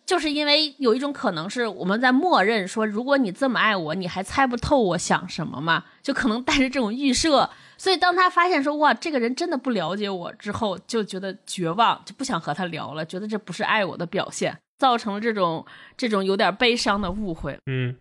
[0.06, 5.84] 就是因为有一种可能是我们在默认说，如果你这么爱我，你还猜不透我想什么吗？
[6.02, 15.64] 就可能带着这种预设，所以当他发现说哇，这个人真的不了解我之后，就觉得绝望，就不想和他聊了，觉得这不是爱我的表现，造成了这种
[15.96, 17.56] 这种有点悲伤的误会。
[17.66, 17.94] 嗯，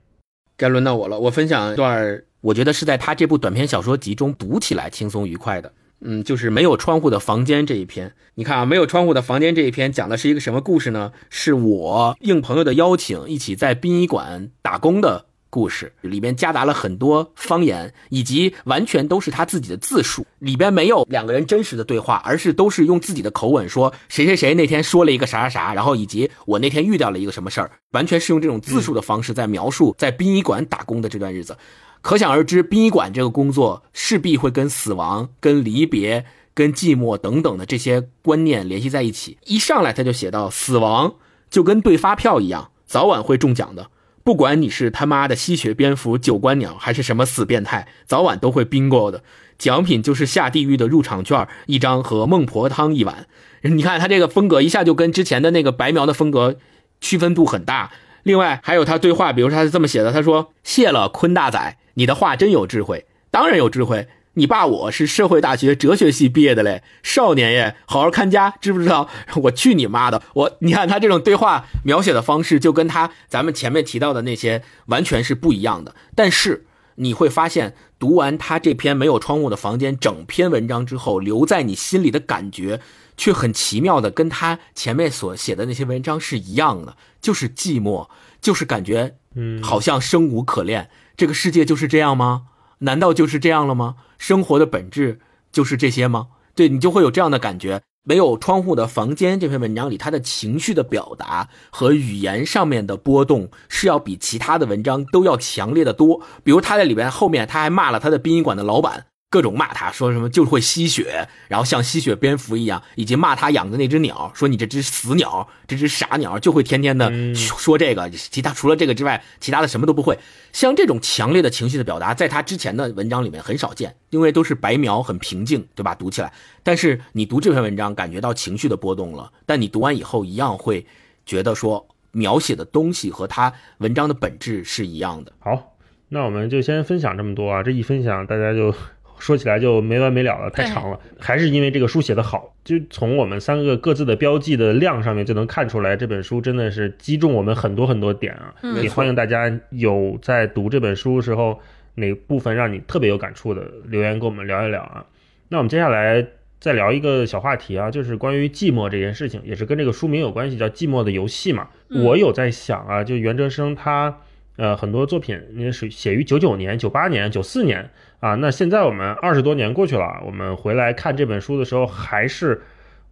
[0.57, 2.23] 该轮到我了，我分享一段。
[2.41, 5.71] 我觉得是在他这部短篇小说集中读起来轻松愉快的，
[6.01, 8.13] 嗯，就是没有窗户的房间这一篇。
[8.35, 11.11] 你看啊，没有窗户的房间这一篇讲的是一个什么故事呢？
[11.29, 15.25] 是我应朋友的邀请，一起在殡仪馆打工的。
[15.51, 31.57] 故事里边夹杂了很多方言，以及完全都是他自己的自述，里边没有两个人真实的对话，而是都是用自己的口吻说谁谁谁那天说了一个啥啥啥，然后以及我那天遇到了一个什么事儿，完全是用这种自述的方式在描述在殡仪馆打工的这段日子。
[32.01, 39.37] 可想而知，殡仪馆这个工作势必会跟死亡、跟离别、跟寂寞等等的这些观念联系在一起。
[39.45, 41.15] 一上来他就写到，死亡
[41.49, 43.91] 就跟兑发票一样，早晚会中奖的。
[44.23, 49.23] 不管你是他妈的吸血蝙蝠、九官鸟，还是什么死变态，早晚都会 bingo 的。
[49.57, 53.27] 奖品就是下地狱的入场券一张和孟婆汤一碗。
[53.61, 56.57] 你看他这个风格，一下就跟之前的那个白描的风格
[56.99, 57.91] 区分度很大。
[58.23, 64.07] 另外还有他对话，比如他是这么写的：他说，谢了坤大仔，你的话真有智慧，当然有智慧。
[64.35, 69.09] 你爸我是社会大学哲学系毕业的嘞，少年耶，好好看家，知不知道？
[69.35, 70.21] 我去你妈的！
[70.33, 75.93] 我你看他这种对话描写的方式，就跟他咱们前面提到的那些完全是不一样的。
[76.15, 76.65] 但是
[76.95, 82.79] 你会发现，读完他这篇没有窗户的房间整篇文章之后，留在你心里的感觉，
[83.21, 88.09] 却很奇妙的跟他前面所写的那些文章是一样的，就是寂寞，
[88.41, 90.89] 就是感觉，嗯，好像生无可恋。
[91.15, 92.47] 这个世界就是这样吗？
[92.79, 93.97] 难道就是这样了吗？
[94.17, 95.19] 生活的本质
[95.51, 96.29] 就是这些吗？
[96.55, 97.83] 对你就会有这样的感觉。
[98.03, 106.23] 没有窗户的房间这篇文章里，他的情绪的表达和语言上面的波动是要比其他的文章都要强烈的多。
[106.43, 109.05] 比如他在里边后面，他还骂了他的殡仪馆的老板。
[109.31, 120.19] 各种骂他，说什么就会吸血，然后像吸血蝙蝠一样，以及骂他养的那只鸟，说你这只死鸟，这只傻鸟，就会天天的说这个，其他除了这个之外，其他的什么都不会。
[120.51, 125.95] 像这种强烈的情绪的表达，在他之前的文章里面很少见，因为都是白描，很平静，对吧？
[125.95, 130.85] 读起来，但是你读这篇文章，感觉到情绪的波动了，但你读完以后，一样会
[131.25, 135.31] 觉得说描写的东西和他文章的本质是一样的。
[135.39, 135.77] 好，
[136.09, 138.75] 那我们就先分享这么多啊，这一分享大家就。
[139.21, 140.99] 说起来就没完没了了，太长了。
[141.19, 148.51] 还是因为这个书写的好，就从我们三个各自的标记的量上面就能看出来，这本书真的是击中我们很多很多点啊。
[148.81, 151.59] 也欢迎大家有在读这本书时候
[151.93, 155.05] 哪部分让你特别有感触的留言跟我们聊一聊啊。
[155.49, 156.25] 那我们接下来
[156.59, 161.67] 再聊一个小话题啊，就是关于寂寞这件事情，也是跟这个书名有关系，叫《寂寞的游戏》嘛。
[161.89, 164.17] 我有在想啊，就袁哲生他
[164.55, 167.87] 呃很多作品也是写于九九年、九八年、九四年。
[168.21, 172.61] 啊，那现在我们二十多年过去了，我们回来看这本书的时候，还是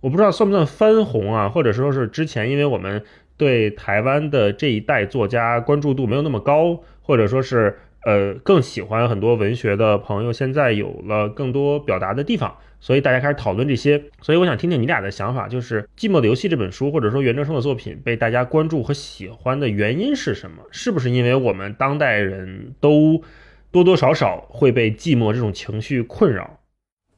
[0.02, 3.04] 我不知道算不算翻红啊，或者说是之前，因为我们
[3.36, 14.04] 对台湾的这一代作家关注度没有那么高，或者说是呃更喜欢很多文学的朋友，现在有了更多表达的地方所以大家开始讨论这些。
[14.22, 20.58] 所以我想听听你俩的想法，就是《寂寞的游戏》这本书，或者说袁哲生的作品被大家关注和喜欢的原因是什么？
[20.70, 23.24] 是不是因为我们当代人都
[23.72, 26.60] 多多少少会被寂寞这种情绪困扰？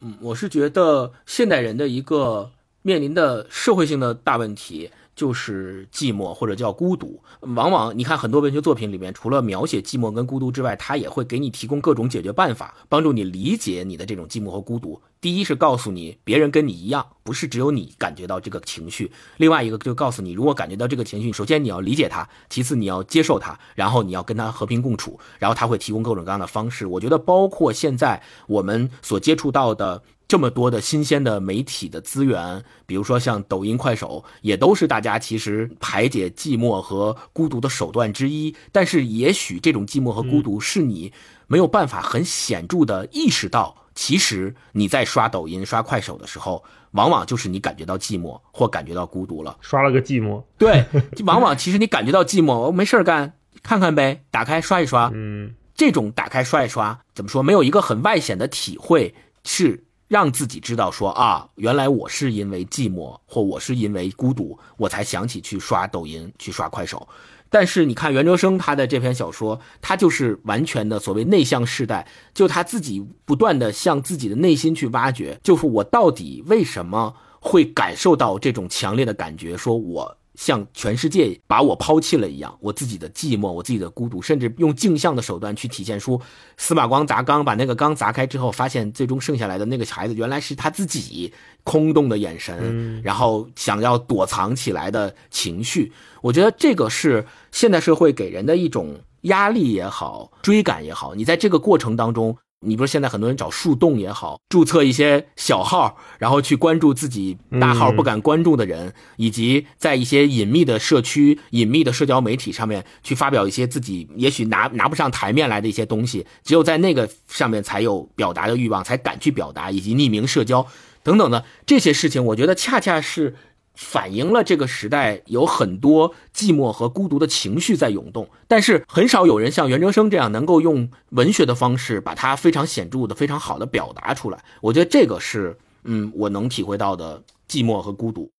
[0.02, 4.90] 嗯，我是觉得现代人的一个面临的社会性的大问题。
[5.16, 15.02] 就是寂寞或者叫孤独，往往你看很多文学作品里面，除了描写寂寞跟孤独之外，他也会给你提供各种解决办法，帮助你理解你的这种寂寞和孤独。
[15.20, 19.06] 第一是告诉你，别人跟你一样，不是只有你感觉到这个情绪；
[19.38, 25.20] 另外一个就告诉你，如果感觉到这个情绪，首先你要理解它，其次你要接受它，然后你要跟它和平共处。
[25.38, 26.88] 然后他会提供各种各样的方式。
[26.88, 30.02] 我觉得，包括现在我们所接触到的。
[30.32, 38.56] 这么多的新鲜的媒体的资源，比如说像抖音、快手，也都是大家其实排解寂寞和孤独的手段之一。
[38.72, 41.12] 但是，也许这种寂寞和孤独是你
[41.48, 49.58] 没有办法很显著的意识到，其实你在刷抖音、刷快手的时候，往往就是你感觉到寂寞或感觉到孤独了。
[49.60, 50.86] 刷了个寂寞，对，
[51.26, 55.12] 往往其实你感觉到寂寞，我没事干，看看呗，打开刷一刷。
[55.14, 57.44] 嗯，这种打开刷一刷，怎么说？
[57.44, 59.14] 没有一个很外显的体会
[59.44, 59.84] 是。
[60.12, 67.08] 让自己知道说啊，原来我是因为寂寞或我是因为孤独，我才想起去刷抖音、去刷快手。
[67.50, 80.18] 但是你看袁哲生他的这篇小说，他就是完全的所谓内向世代，就他自己不断的向自己的内心去挖掘，就是我到底为什么会感受到这种强烈的感觉，说我。
[80.36, 86.20] 像全世界把我抛弃了一样，我自己的寂寞，我自己的孤独，甚至用镜像的手段去体现出
[86.58, 95.92] 司马光砸缸，把那个缸砸开之后，发现最终剩下来的那个孩子原来是他自己空洞的眼神，然后想要躲藏起来的情绪。
[96.22, 102.38] 我觉得这个是现代社会给人的一种压力也好，追赶也好，你在这个过程当中。
[102.64, 120.68] 你不是现在很多人找树洞也好，注册一些小号，然后去关注自己大号不敢关注的人，以及在一些隐秘的社区、隐秘的社交媒体上面去发表一些自己也许拿拿不上台面来的一些东西，只有在那个上面才有表达的欲望，才敢去表达，以及匿名社交
[121.02, 123.36] 等等的这些事情，我觉得恰恰是。
[123.74, 134.44] 反映了这个时代有很多寂寞和孤独的情绪在涌动，但是很少有人像袁哲生这样能够用文学的方式把它非常显著的、非常好的表达出来。
[134.62, 138.30] 我觉得这个是，嗯，我能体会到的寂寞和孤独。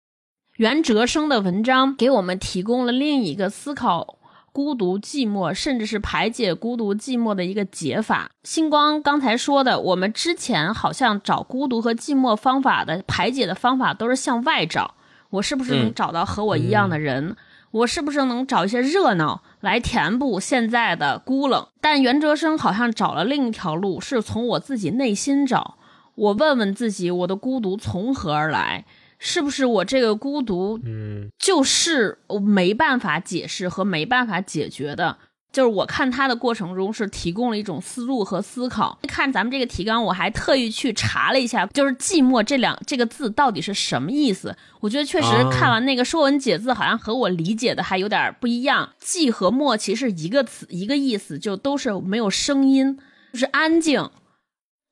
[0.59, 4.19] 袁哲生的文章给我们提供了另一个思考
[4.53, 8.31] 孤独、寂寞，甚至是排解孤独、寂寞的一个解法。
[8.45, 14.95] 星光刚才说的，我们之前好像找孤独和寂寞方法的排解的方法都是向外找。
[15.33, 17.37] 我是不是能找到和我一样的人？
[17.71, 21.67] 我是不是能找一些热闹来填补现在的孤冷？
[21.81, 25.79] 但袁哲生好像找了另一条路，是从我自己内心找。
[26.15, 28.85] 我问问自己，我的孤独从何而来？
[29.19, 35.17] 是不是我这个孤独，嗯，就是没办法解释和没办法解决的？
[35.53, 38.99] 就是我看他的过程中是提供了一种思路和思考。
[39.07, 44.57] 看咱们这个提纲，我还特意去查了一下，就是“寂寞”这两这个字到底是什么意思。
[44.81, 48.95] 我觉得确实看完那个《说文解字》，好像和我理解的还有点不一样。
[49.05, 52.99] “寂”和“寞”其实一个词一个意思，就都是没有声音，
[53.33, 54.11] 就是安静。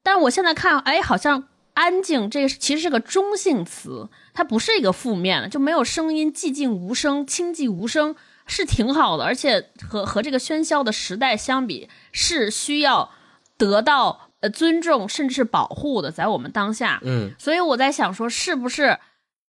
[0.03, 8.15] 但是我现在看，哎，好像“安静”这其实是个中性词，它不是一个负面的，就没有声音，寂静无声，清寂无声。
[8.47, 13.11] 是挺好的，而且和和这个喧嚣的时代相比，是需要
[13.57, 17.01] 得到呃尊重，甚至是保护的，在我们当下。
[17.05, 18.99] 嗯，所以我在想说，是不是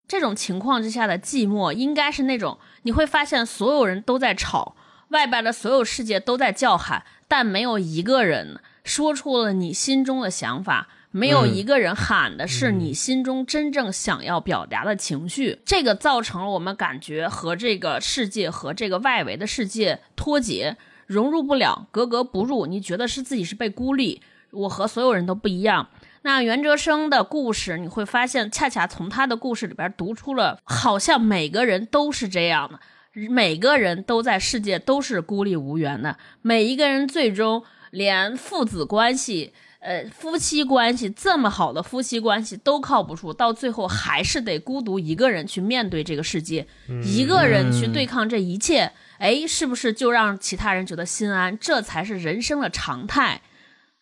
[0.07, 4.77] 这种情况之下的寂寞，应该是那种你会发现所有人都在吵，
[5.09, 10.89] 外边的所有世界都在叫喊，但没有一个人说出了你心中的想法。
[11.15, 22.65] 没有一个人喊的是你心中真正想要表达的情绪，这个造成了我们感觉和这个世界和这个外围的世界脱节，融入不了，格格不入。
[22.65, 25.89] 你觉得是自己是被孤立，我和所有人都不一样。
[26.23, 32.81] 那袁哲生的故事，你会发现，恰恰从他的故事里边读出了，好像每个人都是这样的，
[33.29, 39.53] 每个人都在世界都是孤立无援的，每一个人最终连父子关系。
[39.83, 46.65] 呃，夫妻关系这么好的夫妻关系都靠不住，到最后还是得孤独一个人去面对这个世界，
[47.03, 48.93] 一个人去对抗这一切。
[49.19, 51.59] 哎，是不是就让其他人觉得心安？
[51.59, 53.43] 这才是人生的常态。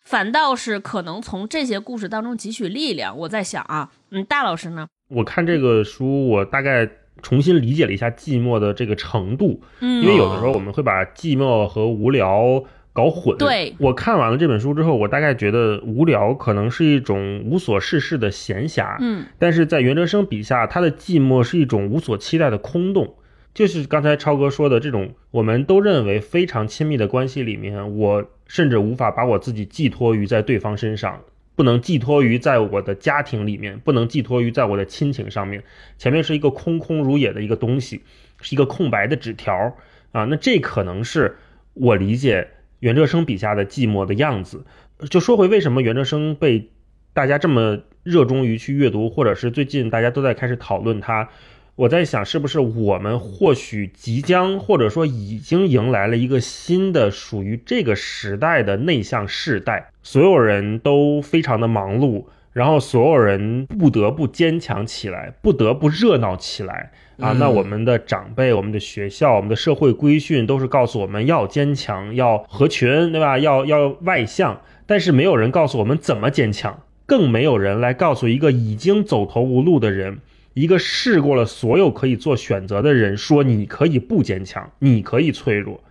[0.03, 3.17] 反倒是可能从这些故事当中汲取力量。
[3.17, 4.87] 我在想啊，嗯，大老师呢？
[5.09, 6.87] 我看这个书，我大概
[7.23, 9.63] 重新理解了一下寂寞的这个程度。
[9.79, 12.63] 嗯，因为有的时候我们会把寂寞和无聊。
[12.93, 13.37] 搞混。
[13.37, 23.15] 对我看完了这本书之后，我大概觉得无聊可能是一种无所事事的闲暇，嗯，但是在袁哲生笔下，他的寂寞是一种无所期待的空洞。
[23.53, 31.19] 就是刚才超哥说的这种，我们都认为非常亲密的关系里面，我甚至无法把我自己寄托于在对方身上，
[31.57, 35.61] 不能寄托于在我的家庭里面，不能寄托于在我的亲情上面。
[35.97, 38.01] 前面是一个空空如也的一个东西，
[38.39, 39.75] 是一个空白的纸条
[40.13, 40.23] 啊。
[40.23, 41.35] 那这可能是
[41.73, 42.47] 我理解
[42.81, 44.65] 袁哲生笔下的寂寞的样子。
[45.09, 46.69] 就说回为什么袁哲生被
[47.13, 51.29] 大家这么热衷于去阅读，或者是最近大家都在开始讨论他。
[51.75, 59.89] 我在想，是不是我们或许即将，或者说已经迎来了一个新的属于这个时代的内向世代？
[60.03, 66.91] 所有人都非常的忙碌，然后所有人不得不坚强起来，不得不热闹起来
[67.21, 67.33] 啊！
[67.33, 73.37] 那我们的长辈、我们的学校、我们的社会规训都是告诉我们要坚强、要合群，对吧？
[73.37, 80.19] 要要外向，但是没有人告诉我们怎么坚强，更没有人来告诉一个已经走投无路的人。
[80.53, 85.81] 一个试过了所有可以做选择的人说：“你可以不坚强，你可以脆弱。”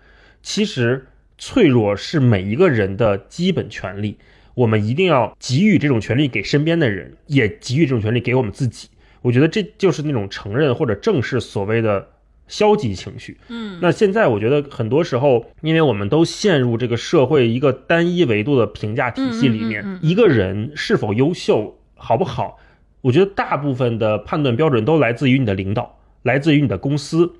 [0.43, 1.07] 其实，
[1.39, 4.19] 脆弱是每一个人的基本权利。
[4.53, 8.90] 我们一定要给予这种权利给身边的人，也给予这种权利给我们自己。
[9.23, 12.09] 我觉得这就是那种承认或者正视所谓的
[12.49, 13.39] 消极情绪。
[13.49, 22.59] 嗯，那现在我觉得很多时候，因为我们都陷入这个社会一个单一维度的评价体系里面，一个人是否优秀、好不好？
[23.03, 27.33] 我觉得大部分的判断标准都来自于你的领导，来自于你的公司。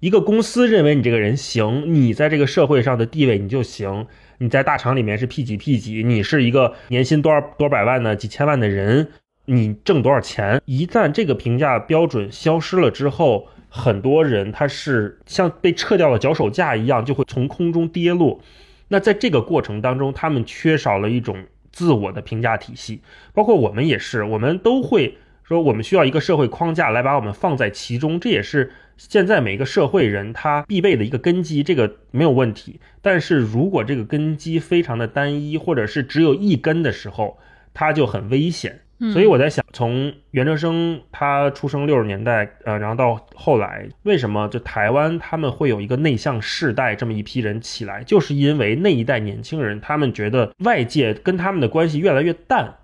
[0.00, 4.06] 一个公司认为你这个人行，你在这个社会上的地位你就行。
[4.38, 9.08] 你在大厂里面是 P 几 P 几，你是一个年薪多少多百万的几千万的人，
[9.48, 10.60] 你挣多少钱？
[10.66, 18.40] 一旦这个评价标准消失了之后，很多人他是像被撤掉了脚手架一样，就会从空中跌落。
[18.88, 21.44] 那在这个过程当中，他们缺少了一种。
[21.70, 32.80] 自我的评价体系，包括我们也是，我们都会说，我们需要一个社会框架来把我们放在其中，这也是现在每个社会人他必备的一个根基，这个没有问题。
[33.00, 37.38] 但是如果这个根基非常的单一，或者是只有一根的时候，
[37.72, 38.80] 它就很危险。
[39.12, 52.74] 所以我在想，从袁哲生他出生六十年代，呃，然后到后来，为什么就台湾他们会有一个内向世代这么一批人起来，就是因为那一代年轻人他们觉得外界跟他们的关系越来越淡，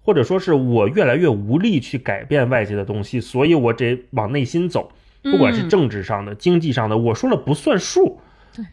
[0.00, 4.92] 或者说是我越来越无力去改变外界的东西，所以我得往内心走，
[5.24, 8.20] 不管是政治上的、经济上的，我说了不算数，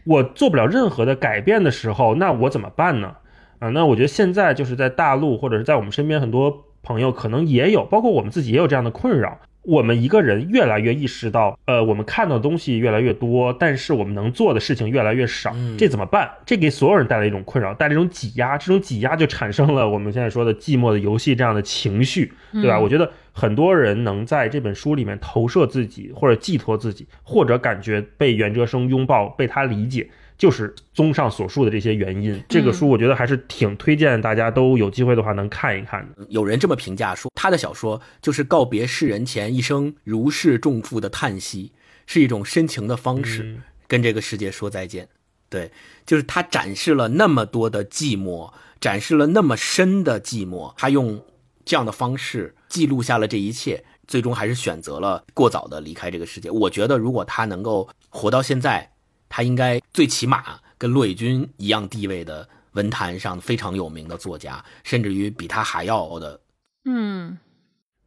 [0.03, 3.15] 我做不了任何的改变的时候，那我怎么办呢？
[3.57, 6.65] 啊，那我觉得现在就是在大陆或者是在我们身边很多。
[6.83, 9.39] 朋友可能也有，包括我们自己也有这样的困扰。
[9.63, 15.55] 我们一个人越来越意识到，呃，我们看到的东西越来越多，但是我们能做的事情越来越少。
[15.77, 16.27] 这怎么办？
[16.47, 18.57] 这给所有人带来一种困扰，带来一种挤压。
[18.57, 22.79] 这种挤压就产生了我们现在说的寂寞的游戏这样的情绪，对吧？
[22.79, 30.09] 我觉得很多人能在这本书里面投射自己，或者寄托自己，或者感觉被袁哲生拥抱，被他理解。
[30.41, 36.25] 就是综上所述的这些原因，这个书我觉得还是挺推荐大家都有机会的话能看一看的。
[36.29, 41.73] 有人这么评价说，他的小说就是告别世人前一声如释重负的叹息，
[42.07, 45.07] 是一种深情的方式，跟这个世界说再见。
[45.47, 45.71] 对，
[46.07, 51.23] 就是他展示了那么多的寂寞，展示了那么深的寂寞，他用
[51.63, 56.49] 这样的方式记录下了这一切，最终还是选择了过早的离开这个世界。
[56.49, 58.90] 我觉得，如果他能够活到现在。
[59.33, 60.43] 他应该最起码
[60.77, 66.41] 跟骆以军一样地位的文坛上非常有名的作家，甚至于比他还要的。
[66.83, 67.37] 嗯，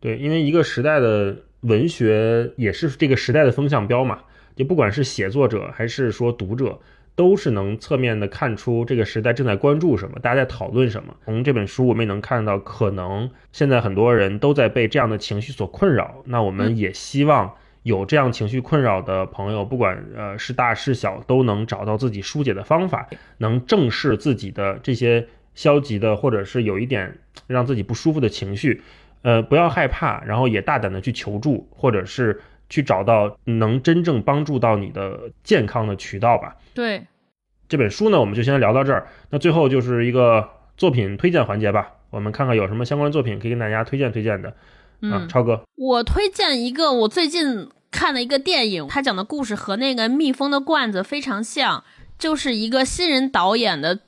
[0.01, 4.21] 对，因为一个时代的文学也是这个时代的风向标嘛，
[4.55, 6.79] 就不管是写作者还是说读者，
[7.15, 11.17] 都是能侧面的看出这个时代正在关注什么，大家在讨论什么。
[11.25, 16.23] 从这本书我们也能看到，可能现在很多人都在被这样的情绪所困扰。
[16.27, 17.55] 那我们也希望。
[17.85, 23.09] 有这样情绪困扰的朋友，不管呃是大是小，都能找到自己疏解的方法，
[23.39, 28.83] 能正视自己的这些消极的，或者是有一点让自己不舒服的情绪，
[29.21, 32.41] 呃，不要害怕，然后也大胆的去求助，或者是
[32.71, 36.57] 去找到能真正帮助到你的健康的渠道吧。
[36.73, 37.07] 对，
[37.69, 39.07] 这本书呢，我们就先聊到这儿。
[39.29, 40.49] 那最后就是一个
[40.79, 44.57] 作品推荐环节吧，我们看看有什么相关作品可以跟大家推荐推荐的。
[45.03, 51.85] 嗯，超哥，我推荐一个我最近看了一个电影，他讲的故事和那个《蜜蜂的罐子》非常像，
[52.19, 54.01] 就是一个新人导演的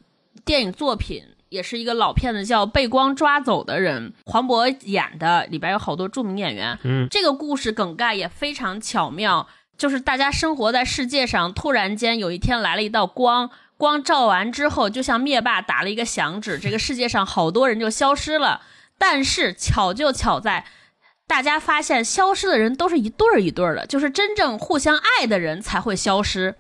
[0.44, 6.76] 电影作品，也是一个老片子，叫《被光抓走的人》，黄渤演的，里边有好多著名演员。
[6.82, 9.46] 嗯，这个故事梗概也非常巧妙，
[9.78, 13.48] 就是大家生活在世界上，突然间有一天来了一道光。
[13.76, 18.62] 光照完之后，就像灭霸打了一个响指，这个世界上好多人就消失了。
[18.98, 20.64] 但是巧就巧在，
[21.26, 26.54] 大家发现消失的人都是一对儿一对儿的，就是真正互相爱的人才会消失。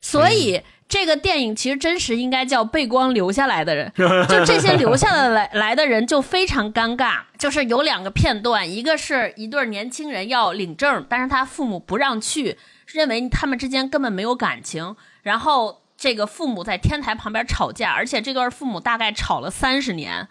[0.00, 3.92] 所以这个电影其实真实应该叫背光留下来的人，
[4.28, 7.20] 就这些留下的来 来的人就非常尴尬。
[7.38, 15.80] 就是有两个片段，一个是一对年轻人要领证，但是他父母不让去，认为他们之间根本没有感情，然后。
[16.00, 20.26] 这个父母在天台旁边吵架，而且这对父母大概吵了三十年。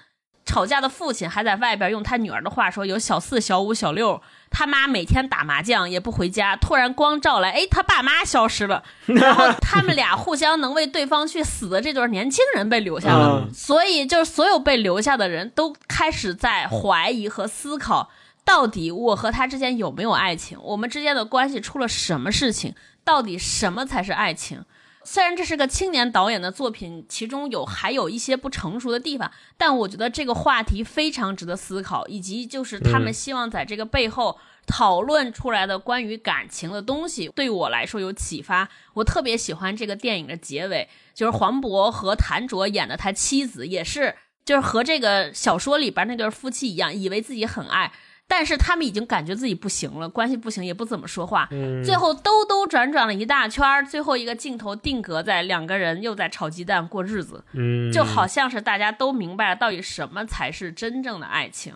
[0.49, 4.19] 吵架的父亲还在外边用他女儿的话说：“有小四、小五、小六，
[4.49, 6.55] 他妈每天打麻将也不回家。
[6.55, 8.83] 突然光照来，哎，他爸妈消失了。
[9.05, 13.47] 然后他们俩互相能为对方去死的这对年轻人被留下了。
[13.53, 18.09] 所以，就是所有被留下的人都开始在怀疑和思考：
[18.43, 20.57] 到底我和他之间有没有爱情？
[20.63, 22.73] 我们之间的关系出了什么事情？
[23.03, 24.65] 到底什么才是爱情？”
[25.11, 34.37] 虽然这是个青年导演的作品，其中有还有一些不成熟的地方，但我觉得这个话题非常值得思考，以及就是他们希望在这个背后
[34.67, 38.69] 讨论出来的关于感情的东西，对我来说有启发。
[38.93, 44.13] 我特别喜欢这个电影的结尾，就是黄渤和谭卓演的他妻子，也是
[44.45, 47.91] 就是和这个小说里边那对夫妻一样，以为自己很爱。
[48.29, 51.49] 但是他们已经感觉自己不行了，关系不行，也不怎么说话。
[51.83, 57.43] 最后兜兜转转了一大圈，最后一个镜头定格在两个人又在炒鸡蛋过日子，
[57.91, 61.73] 就好像是大家都明白了到底什么才是真正的爱情。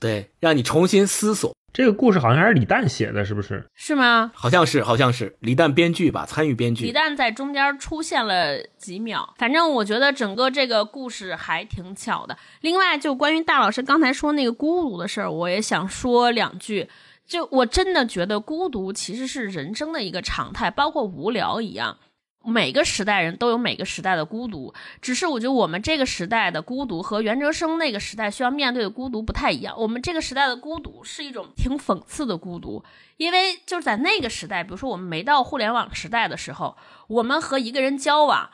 [0.00, 1.54] 对，让你重新思索。
[1.72, 3.66] 这个故事好像还是李诞写的，是不是？
[3.74, 4.30] 是吗？
[4.34, 6.84] 好像是，好像是李诞编剧吧，参与编剧。
[6.84, 12.36] 李诞在中间出现了几秒，反正我觉得整个这个故事还挺巧的。
[12.60, 16.88] 另外，就关于大老师刚才说那个孤独的事儿，我也想说两句。
[17.24, 21.96] 就我真的觉得孤独其实是人生的一个常态，包括无聊一样。
[22.44, 29.74] 每个时代人都有每个时代的孤独，只是我觉得我们这个时代的孤独和袁哲生那个时代需要面对的孤独不太一样。
[29.78, 32.84] 我们这个时代的孤独是一种挺讽刺的孤独，
[33.16, 36.76] 因为就是在那个时代，比如说我们没到互联网时代的时候，
[37.08, 38.50] 我们和一个人交往。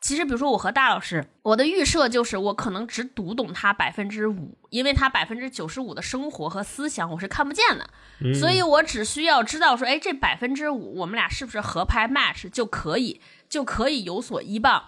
[0.00, 14.82] 其实，比如说我和大老师，我的预设就是我可能只读懂他百分之五，因为他百分之九十五的生活和思想我是看不见的，所以我只需要知道说，哎，这百分之五我们俩是不是合拍 match 就可以，就可以有所依傍。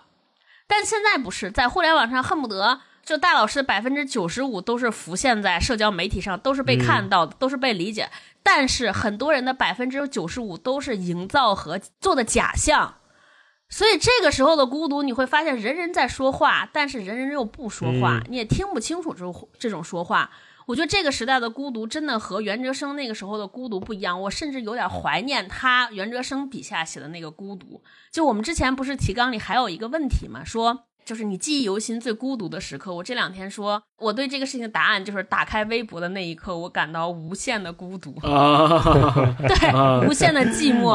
[0.66, 8.08] 但现在不是，在互联网上恨不得就大老师百分之九十五都是浮现在社交媒体上，都是被看到的，都是被理解。
[8.42, 12.94] 但是很多人的百分之九十五都是营造和做的假象。
[13.72, 20.30] 所以这个时候的孤独，你会发现人人在说话，但是人人又不说话，你也听不清楚这种这种说话。
[20.66, 24.20] 我觉得这个时代的孤独真的和袁哲生那个时候的孤独不一样。
[24.20, 27.82] 我甚至有点怀念他袁哲生笔下写的那个孤独。
[28.12, 30.84] 就我们之前不是提纲里还有一个问题嘛，说。
[31.04, 32.94] 就是你记忆犹新最孤独的时刻。
[32.94, 40.94] 我这两天说，我对这个事情的答案就是打开微博的那一刻，我感到无限的孤独，对，无限的寂寞。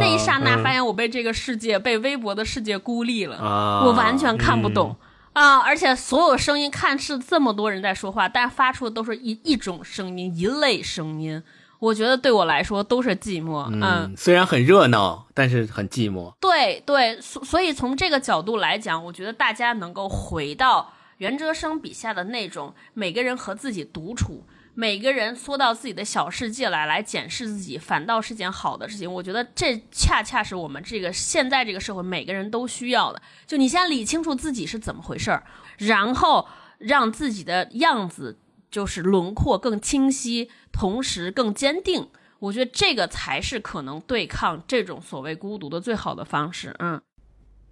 [0.00, 3.36] 那一刹那，发现我被这个世界、被微博的世界孤立了，
[3.84, 4.96] 我完全看不懂
[5.32, 5.58] 啊！
[5.58, 11.42] 而且所有声音看似这么多人在说话，但发出的都是一一种声音，一类声音。
[11.78, 16.34] 我觉得对我来说都是寂寞，嗯，虽然很热闹，但是很寂寞。
[16.40, 24.44] 对对，所所以从这个角度来讲，我觉得大家能够回到袁哲生笔下的那种每个人和自己独处，
[24.74, 29.12] 每个人缩到自己的小世界来来检视自己，反倒是件好的事情。
[29.12, 33.22] 我觉得这恰恰是我们这个现在这个社会每个人都需要的。
[33.46, 35.44] 就你先理清楚自己是怎么回事儿，
[35.76, 36.48] 然后
[36.78, 38.36] 让自己的样子。
[38.70, 42.08] 就是轮廓更清晰，同时更坚定。
[42.40, 46.74] 我觉得这个才是可能对抗这种所谓孤独的最好的方式。
[46.78, 47.00] 嗯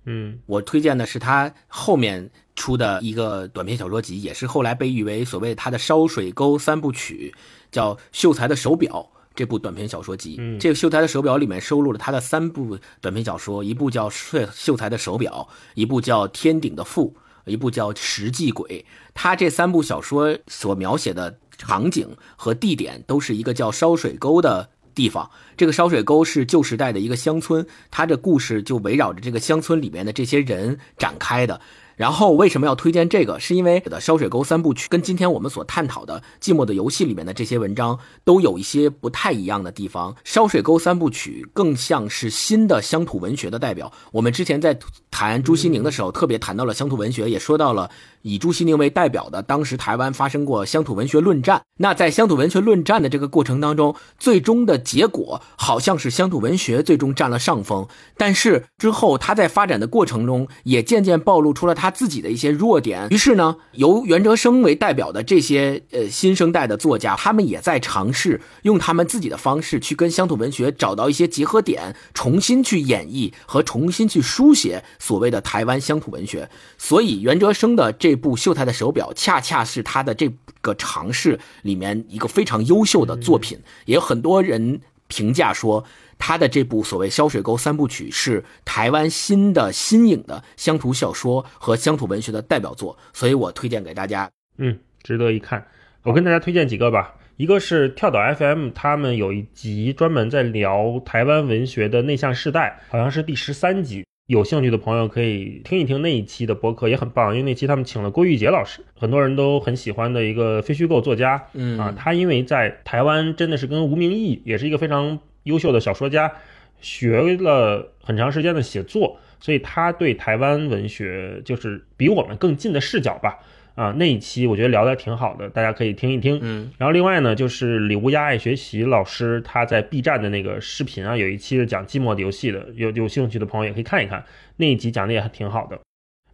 [0.08, 7.34] 嗯，我推荐的是他后面出的一个短篇小说集，也是后来被誉为所谓他的烧水沟三部曲，
[7.72, 10.36] 叫《秀才的手表》这部短篇小说集。
[10.60, 17.14] 这个《秀才的手表》里面收录了他的三部短篇小说，一部叫《秀秀才的手表》，一部叫《天顶的父》。
[17.46, 25.30] 一部叫《石记鬼》，他这三部小说所描写的场景和地点都是一个叫烧水沟的地方。
[25.56, 31.60] 这个烧水沟是旧时代的一个乡村，他的故事就围绕着这个乡村里面的这些人展开的。
[31.96, 33.40] 然后为什么要推荐这个？
[33.40, 40.14] 是因为的烧水沟三部曲跟今天我们所探讨的《寂寞的游戏》里面的这些文章都有一些不太一样的地方。
[40.22, 43.90] 烧水沟三部曲更像是新的乡土文学的代表。
[44.12, 44.78] 我们之前在
[45.10, 47.90] 谈朱西宁的时候，特别谈到了乡土文学，也说到了
[48.20, 51.62] 以朱西宁为代表的当时台湾发生过乡土文学论战。
[51.78, 57.86] 那在乡土文学论战的这个过程当中，最终的结果好像是乡土文学最终占了上风。
[58.16, 63.06] 但是之后他在发展的过程中，也渐渐暴露出了他他自己的一些弱点。
[63.10, 76.50] 于是呢，由袁哲生为代表的这些呃新生代的作家，他们也在尝试用他们自己的方式去跟乡土文学找到一些结合点，重新去演绎和重新去书写所谓的台湾乡土文学。
[76.76, 80.28] 所以袁哲生的这部《秀才的手表》恰恰是他的这
[80.60, 83.56] 个尝试里面一个非常优秀的作品。
[83.84, 85.84] 也有很多人评价说。
[86.18, 94.30] 他的这部所谓“消水沟三部曲”是台湾新的新颖的乡土小说和乡土文学的代表作，所以我推荐给大家。
[94.56, 95.66] 嗯，值得一看。
[96.02, 104.06] 我跟大家推荐几个吧，一个是跳岛 FM，他们有一集专门在聊台湾文学的内向世代，好像是第十三集。
[104.26, 111.42] 有兴趣的朋友可以听一听那一期的播客，也很棒，因为那期他们请了郭玉洁老师，很多人都很喜欢的一个非虚构作家。
[111.54, 115.18] 嗯啊，他因为在台湾真的是跟吴明义也是一个非常。
[115.46, 116.32] 优秀的小说家，
[116.80, 123.38] 学了很长时间的写作，所以他对台湾文学就是比我们更近的视角吧。
[123.76, 126.40] 啊，那一期我觉得聊的挺好的，大家可以听一听。
[126.42, 134.24] 嗯，然后另外呢，就是李乌鸦爱学习老师他在 B 站的那个视频啊，有一期是讲寂寞的游戏的，有有兴趣的朋友也可以看一看，
[134.56, 135.78] 那一集讲的也还挺好的。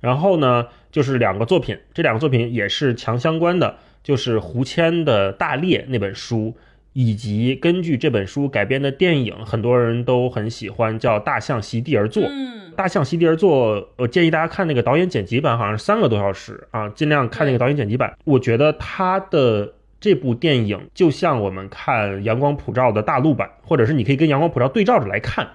[0.00, 6.56] 然后呢，就是两个作品，这两个作品也是强相关的，就是胡谦的大猎那本书。
[6.92, 12.22] 以及根据这本书改编的电影，很多人都很喜欢，叫《大象席地而坐》。
[12.28, 18.14] 嗯，《大象席地而坐》，我建议大家看那个导演剪辑版，好像是三个多小时啊，尽量看那个导演剪辑版。
[18.24, 25.48] 我觉得他的这部电影就像我们看《阳光普照》的大陆版，或者是你可以跟《阳光普照》对照着来看，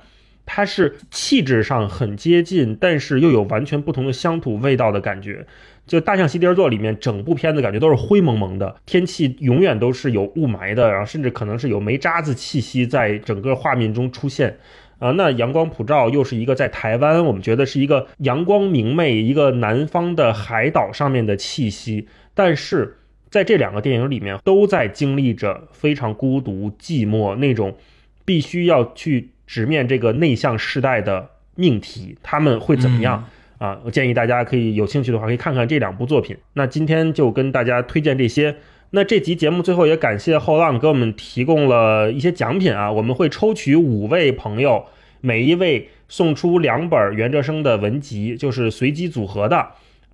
[0.45, 5.45] 它是气质上很接近，但是又有完全不同的乡土味道的感觉。
[5.87, 14.57] 就《大象席地而坐》里面，整部片子感觉都是灰蒙蒙的，天气永远都是有雾霾的，然后甚至可能是有煤渣子气息在整个画面中出现。
[14.99, 22.07] 啊，那阳光普照又是一个在台湾，我们觉得是一个阳光明媚、一个南方的海岛上面的气息。
[22.33, 22.97] 但是
[23.29, 27.77] 在这两个电影里面，都在经历着非常孤独、寂寞那种
[28.25, 33.23] 必须要去直面这个内向世代的命题，他们会怎么样？
[33.57, 36.37] 啊，我建议大家可以有兴趣的话，可以看看这两部作品。
[36.53, 38.55] 那今天就跟大家推荐这些。
[38.91, 44.85] 那这集节目最后也感谢后浪给我们提供了一些奖品啊，我们会抽取五位朋友，
[45.19, 49.67] 每一位送出两本袁哲生的文集，就是随机组合的。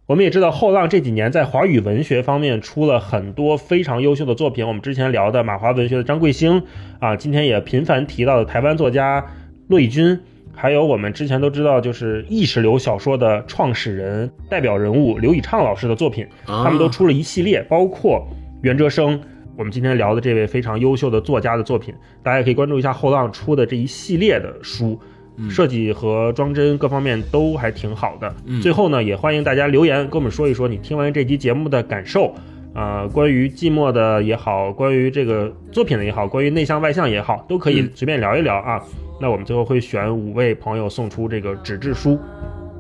[0.07, 6.63] 我们也知道后浪这几年在华语文学方面出了很多非常优秀的作品，我们之前聊的马华文学的张桂兴
[6.99, 9.25] 啊，今天也频繁提到的台湾作家
[9.67, 10.19] 骆以军。
[10.55, 18.25] 还有我们之前都知道，就是意识流小说的创始人、代表人物刘以畅老师的作品，他们都出了一系列，包括
[18.61, 19.19] 袁哲生，
[19.57, 24.97] 我们今天聊的这位非常优秀的作家的作品，大家也可以关注一下后浪出的这一系列的书，
[25.49, 28.33] 设计和装帧各方面都还挺好的。
[28.61, 32.33] 最后呢，也欢迎大家留言跟我们说一说你听完这期节目的感受，
[32.73, 38.81] 啊，关于寂寞的也好，关于这个作品的也好，关于内向外向也好，都可以随便聊一聊啊。
[39.23, 42.19] 那我们最后会选五位朋友送出这个纸质书。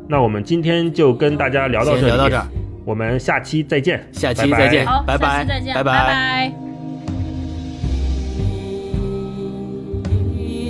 [0.09, 2.45] 那我们今天就跟大家聊到这里，聊到这儿，
[2.83, 6.53] 我们下期再见，下期再见，好，拜拜，下期再见，拜拜拜。
[10.33, 10.69] 你